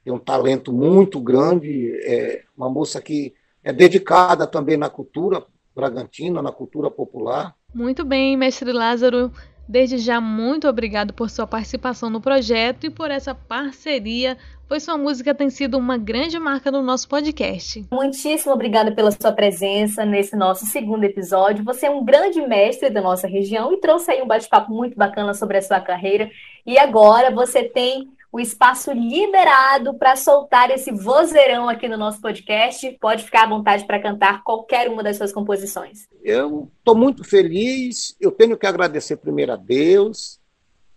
tem 0.03 0.11
um 0.11 0.19
talento 0.19 0.73
muito 0.73 1.19
grande, 1.19 1.91
é 2.03 2.43
uma 2.57 2.69
moça 2.69 3.01
que 3.01 3.33
é 3.63 3.71
dedicada 3.71 4.47
também 4.47 4.77
na 4.77 4.89
cultura 4.89 5.43
bragantina, 5.75 6.41
na 6.41 6.51
cultura 6.51 6.89
popular. 6.89 7.55
Muito 7.73 8.03
bem, 8.03 8.35
mestre 8.35 8.71
Lázaro. 8.71 9.31
Desde 9.71 9.99
já, 9.99 10.19
muito 10.19 10.67
obrigado 10.67 11.13
por 11.13 11.29
sua 11.29 11.47
participação 11.47 12.09
no 12.09 12.19
projeto 12.19 12.85
e 12.85 12.89
por 12.89 13.09
essa 13.09 13.33
parceria, 13.33 14.37
pois 14.67 14.83
sua 14.83 14.97
música 14.97 15.33
tem 15.33 15.49
sido 15.49 15.77
uma 15.77 15.97
grande 15.97 16.37
marca 16.37 16.69
no 16.69 16.81
nosso 16.81 17.07
podcast. 17.07 17.85
Muitíssimo 17.89 18.51
obrigada 18.51 18.91
pela 18.91 19.11
sua 19.11 19.31
presença 19.31 20.03
nesse 20.03 20.35
nosso 20.35 20.65
segundo 20.65 21.05
episódio. 21.05 21.63
Você 21.63 21.85
é 21.85 21.89
um 21.89 22.03
grande 22.03 22.41
mestre 22.41 22.89
da 22.89 22.99
nossa 22.99 23.29
região 23.29 23.71
e 23.71 23.77
trouxe 23.77 24.11
aí 24.11 24.21
um 24.21 24.27
bate-papo 24.27 24.73
muito 24.73 24.97
bacana 24.97 25.33
sobre 25.33 25.57
a 25.57 25.61
sua 25.61 25.79
carreira. 25.79 26.29
E 26.65 26.77
agora 26.77 27.31
você 27.31 27.63
tem 27.63 28.11
o 28.31 28.39
espaço 28.39 28.91
liberado 28.93 29.93
para 29.95 30.15
soltar 30.15 30.71
esse 30.71 30.91
vozeirão 30.91 31.67
aqui 31.67 31.87
no 31.87 31.97
nosso 31.97 32.21
podcast. 32.21 32.97
Pode 33.01 33.25
ficar 33.25 33.43
à 33.43 33.49
vontade 33.49 33.85
para 33.85 34.01
cantar 34.01 34.43
qualquer 34.43 34.89
uma 34.89 35.03
das 35.03 35.17
suas 35.17 35.33
composições. 35.33 36.07
Eu 36.23 36.71
estou 36.77 36.95
muito 36.95 37.23
feliz. 37.23 38.15
Eu 38.19 38.31
tenho 38.31 38.57
que 38.57 38.65
agradecer 38.65 39.17
primeiro 39.17 39.51
a 39.51 39.57
Deus 39.57 40.39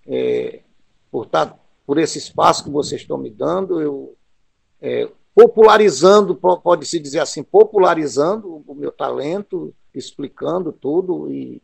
é, 0.06 0.60
por, 1.10 1.26
tá, 1.26 1.58
por 1.84 1.98
esse 1.98 2.18
espaço 2.18 2.64
que 2.64 2.70
vocês 2.70 3.00
estão 3.00 3.18
me 3.18 3.30
dando. 3.30 3.80
Eu 3.80 4.16
é, 4.80 5.10
popularizando, 5.34 6.36
pode-se 6.36 7.00
dizer 7.00 7.18
assim, 7.18 7.42
popularizando 7.42 8.62
o 8.64 8.74
meu 8.74 8.92
talento, 8.92 9.74
explicando 9.92 10.72
tudo 10.72 11.30
e 11.32 11.60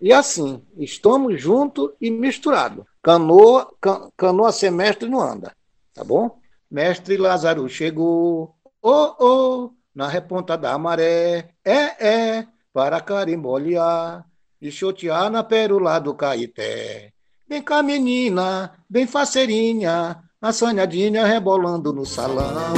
e 0.00 0.14
assim, 0.14 0.62
estamos 0.78 1.40
juntos 1.40 1.90
e 2.00 2.10
misturados. 2.10 2.86
Canoa, 3.02 3.68
can, 3.80 4.10
canoa 4.16 4.52
sem 4.52 4.70
mestre 4.70 5.08
não 5.08 5.20
anda, 5.20 5.52
tá 5.94 6.04
bom? 6.04 6.38
Mestre 6.70 7.16
Lázaro 7.16 7.68
chegou, 7.68 8.54
oh, 8.82 9.14
oh, 9.18 9.70
na 9.94 10.06
reponta 10.06 10.56
da 10.56 10.76
maré, 10.78 11.50
é, 11.64 12.06
é, 12.06 12.46
para 12.72 13.00
carimbolear 13.00 14.24
e 14.60 14.70
chotear 14.70 15.30
na 15.30 15.42
pérola 15.42 15.98
do 15.98 16.14
Caeté. 16.14 17.12
Vem 17.48 17.62
cá, 17.62 17.82
menina, 17.82 18.72
bem 18.88 19.06
faceirinha, 19.06 20.22
a 20.40 20.52
sonhadinha 20.52 21.26
rebolando 21.26 21.92
no 21.92 22.06
salão. 22.06 22.74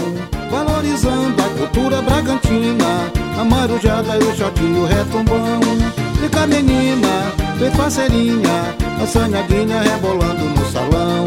Valorizando 0.51 1.43
a 1.43 1.59
cultura 1.59 2.01
bragantina, 2.01 3.11
a 3.39 3.45
marujada 3.45 4.17
e 4.17 4.25
o 4.25 4.35
shotinho 4.35 4.87
retumbão. 4.87 5.61
Vem 6.19 6.31
cá, 6.31 6.47
menina, 6.47 7.09
bem 7.59 7.71
faceirinha, 7.73 8.77
assanhadinha 9.01 9.81
rebolando 9.83 10.45
no 10.45 10.65
salão, 10.71 11.25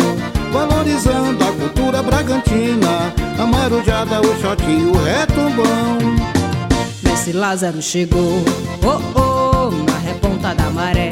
valorizando 0.51 1.43
a 1.43 1.51
cultura 1.51 2.03
bragantina, 2.03 3.13
a 3.39 3.45
marujada, 3.45 4.21
o 4.21 4.41
shot 4.41 4.63
o 4.63 5.03
retumbão. 5.03 5.97
Mestre 7.03 7.33
Lázaro 7.33 7.81
chegou, 7.81 8.43
oh 8.83 9.19
oh, 9.19 9.71
na 9.89 9.97
reponta 9.99 10.53
da 10.53 10.69
maré, 10.69 11.11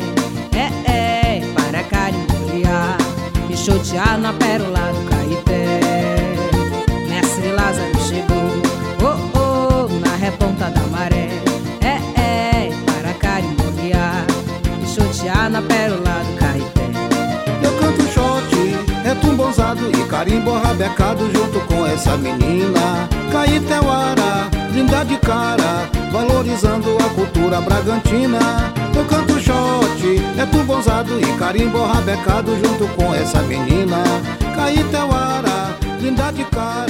é 0.54 0.92
é, 0.92 1.42
para 1.56 1.84
carimborear 1.84 2.98
e 3.50 3.58
chotear 3.58 4.18
na 4.18 4.34
pérola 4.34 4.92
do 4.94 5.10
Caeté. 5.10 5.80
Mestre 7.10 7.52
Lázaro 7.52 8.00
chegou, 8.08 8.50
oh 9.02 9.40
oh, 9.40 10.00
na 10.00 10.16
reponta 10.16 10.70
da 10.70 10.82
maré, 10.88 11.30
é 11.82 12.20
é, 12.20 12.72
para 12.86 13.14
carimborear 13.16 14.26
e 14.84 14.88
chotear 14.88 15.50
na 15.50 15.62
pérola 15.62 16.03
carimbo 20.24 20.52
rabecado 20.52 21.26
junto 21.32 21.60
com 21.68 21.86
essa 21.86 22.16
menina. 22.18 23.10
Caeteuara, 23.32 24.50
linda 24.72 25.04
de 25.04 25.18
cara, 25.18 25.90
valorizando 26.12 26.96
a 26.98 27.10
cultura 27.16 27.60
bragantina. 27.60 28.40
Eu 28.96 29.06
canto 29.06 29.40
shot, 29.40 30.22
é 30.40 30.46
tubonzado 30.46 31.20
e 31.20 31.38
carimbo 31.38 31.84
rabecado 31.84 32.56
junto 32.56 32.88
com 32.96 33.14
essa 33.14 33.42
menina. 33.42 34.04
Caeteuara, 34.56 35.64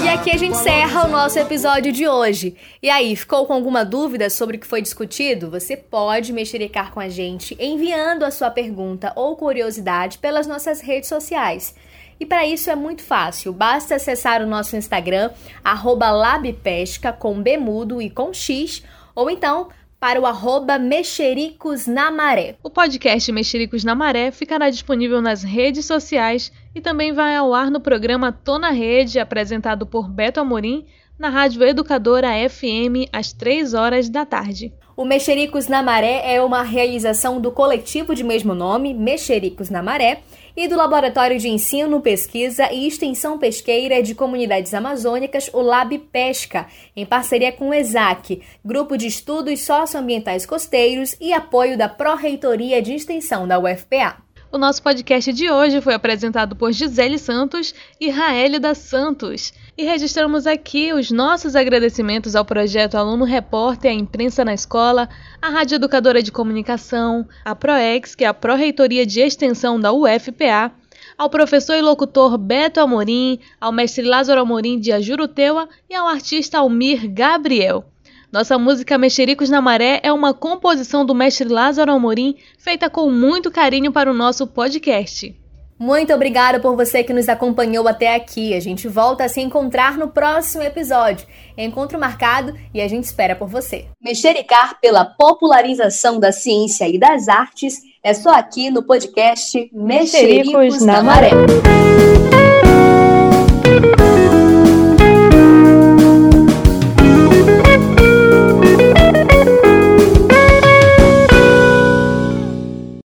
e 0.04 0.10
aqui 0.10 0.32
a 0.32 0.38
gente 0.38 0.54
encerra 0.54 1.06
o 1.06 1.08
nosso 1.08 1.38
episódio 1.38 1.92
de 1.92 2.08
hoje. 2.08 2.56
E 2.82 2.90
aí, 2.90 3.16
ficou 3.16 3.46
com 3.46 3.54
alguma 3.54 3.86
dúvida 3.86 4.28
sobre 4.28 4.58
o 4.58 4.60
que 4.60 4.66
foi 4.66 4.82
discutido? 4.82 5.52
Você 5.52 5.78
pode 5.78 6.34
mexericar 6.34 6.92
com 6.92 7.00
a 7.00 7.08
gente 7.08 7.56
enviando 7.60 8.24
a 8.24 8.32
sua 8.32 8.50
pergunta 8.50 9.14
ou 9.16 9.36
curiosidade 9.36 10.18
pelas 10.18 10.48
nossas 10.48 10.82
redes 10.82 11.10
sociais. 11.10 11.76
E 12.20 12.26
para 12.26 12.46
isso 12.46 12.70
é 12.70 12.76
muito 12.76 13.04
fácil, 13.04 13.52
basta 13.52 13.96
acessar 13.96 14.42
o 14.42 14.48
nosso 14.48 14.76
Instagram, 14.76 15.32
labpesca 15.64 17.12
com 17.12 17.42
B 17.42 17.58
mudo 17.58 18.02
e 18.02 18.10
com 18.10 18.34
X, 18.34 18.84
ou 19.16 19.30
então 19.30 19.70
para 20.04 20.20
o 20.20 20.26
arroba 20.26 20.78
Mexericos 20.78 21.88
na 21.88 22.12
Maré. 22.12 22.58
O 22.62 22.70
podcast 22.70 23.32
Mexericos 23.32 23.86
na 23.86 23.96
Maré 23.96 24.32
ficará 24.32 24.70
disponível 24.70 25.22
nas 25.22 25.44
redes 25.44 25.86
sociais 25.86 26.52
e 26.76 26.82
também 26.82 27.14
vai 27.14 27.38
ao 27.38 27.54
ar 27.54 27.72
no 27.72 27.80
programa 27.80 28.30
Tô 28.30 28.60
na 28.60 28.70
Rede, 28.70 29.18
apresentado 29.18 29.86
por 29.86 30.10
Beto 30.10 30.42
Amorim, 30.42 30.86
na 31.18 31.30
Rádio 31.30 31.64
Educadora 31.64 32.32
FM, 32.50 33.08
às 33.14 33.32
3 33.32 33.74
horas 33.74 34.10
da 34.10 34.26
tarde. 34.26 34.74
O 34.98 35.06
Mexericos 35.06 35.68
na 35.68 35.82
Maré 35.82 36.22
é 36.36 36.42
uma 36.42 36.64
realização 36.64 37.40
do 37.40 37.50
coletivo 37.50 38.14
de 38.14 38.26
mesmo 38.26 38.54
nome, 38.54 38.94
Mexericos 38.94 39.70
na 39.70 39.82
Maré, 39.82 40.20
e 40.56 40.68
do 40.68 40.76
Laboratório 40.76 41.40
de 41.40 41.50
Ensino, 41.50 42.02
Pesquisa 42.02 42.72
e 42.72 42.88
Extensão 42.88 43.40
Pesqueira 43.40 44.04
de 44.04 44.14
Comunidades 44.14 44.74
Amazônicas, 44.74 45.50
o 45.54 45.62
Lab 45.62 45.98
Pesca, 46.12 46.68
em 46.96 47.06
parceria 47.06 47.52
com 47.52 47.70
o 47.70 47.74
ESAC, 47.74 48.42
Grupo 48.64 48.98
de 48.98 49.08
Estudos 49.08 49.62
Socioambientais 49.62 50.46
Costeiros 50.46 51.16
e 51.20 51.34
apoio 51.34 51.78
da 51.78 51.90
Pró-Reitoria 51.90 52.82
de 52.82 52.94
Extensão 52.94 53.48
da 53.48 53.60
UFPA. 53.60 54.18
O 54.54 54.58
nosso 54.60 54.84
podcast 54.84 55.34
de 55.34 55.50
hoje 55.50 55.82
foi 55.82 55.96
apresentado 55.96 56.56
por 56.56 56.72
Gisele 56.72 57.18
Santos 57.18 57.74
e 58.00 58.12
Raélida 58.12 58.76
Santos. 58.76 59.52
E 59.76 59.84
registramos 59.84 60.46
aqui 60.46 60.94
os 60.94 61.10
nossos 61.10 61.56
agradecimentos 61.56 62.36
ao 62.36 62.46
projeto 62.46 62.94
Aluno 62.94 63.26
Repórter, 63.26 63.90
a 63.90 63.96
Imprensa 63.96 64.46
na 64.46 64.54
Escola, 64.54 65.10
a 65.42 65.50
Rádio 65.50 65.78
Educadora 65.78 66.22
de 66.22 66.32
Comunicação, 66.32 67.28
a 67.44 67.56
ProEx, 67.56 68.14
que 68.14 68.26
é 68.26 68.28
a 68.28 68.34
Pró-Reitoria 68.34 69.08
de 69.08 69.22
Extensão 69.22 69.80
da 69.80 69.92
UFPA, 69.92 70.72
ao 71.18 71.32
professor 71.32 71.74
e 71.76 71.82
locutor 71.82 72.38
Beto 72.38 72.80
Amorim, 72.80 73.40
ao 73.60 73.72
mestre 73.72 74.04
Lázaro 74.04 74.42
Amorim 74.42 74.80
de 74.80 74.92
Ajuruteua 74.92 75.68
e 75.90 75.96
ao 75.96 76.08
artista 76.08 76.60
Almir 76.60 77.12
Gabriel. 77.12 77.92
Nossa 78.34 78.58
música 78.58 78.98
Mexericos 78.98 79.48
na 79.48 79.62
Maré 79.62 80.00
é 80.02 80.12
uma 80.12 80.34
composição 80.34 81.06
do 81.06 81.14
mestre 81.14 81.48
Lázaro 81.48 81.92
Amorim, 81.92 82.36
feita 82.58 82.90
com 82.90 83.12
muito 83.12 83.52
carinho 83.52 83.92
para 83.92 84.10
o 84.10 84.14
nosso 84.14 84.48
podcast. 84.48 85.40
Muito 85.78 86.12
obrigada 86.12 86.60
por 86.60 86.76
você 86.76 87.04
que 87.04 87.14
nos 87.14 87.30
acompanhou 87.30 87.88
até 87.88 88.16
aqui. 88.16 88.56
A 88.56 88.60
gente 88.60 88.88
volta 88.88 89.26
a 89.26 89.30
se 89.30 89.40
encontrar 89.40 90.00
no 90.00 90.08
próximo 90.08 90.64
episódio. 90.64 91.28
Encontro 91.56 92.00
marcado 92.00 92.58
e 92.74 92.82
a 92.82 92.88
gente 92.88 93.04
espera 93.04 93.36
por 93.36 93.48
você. 93.48 93.86
Mexericar 94.02 94.80
pela 94.82 95.06
popularização 95.06 96.20
da 96.20 96.32
ciência 96.32 96.90
e 96.90 96.98
das 96.98 97.28
artes 97.30 97.82
é 98.02 98.16
só 98.16 98.32
aqui 98.32 98.72
no 98.72 98.82
podcast 98.82 99.70
Mexericos, 99.72 100.52
Mexericos 100.52 100.82
na, 100.84 100.94
na 100.94 101.04
Maré. 101.04 101.30
Maré. 101.36 102.43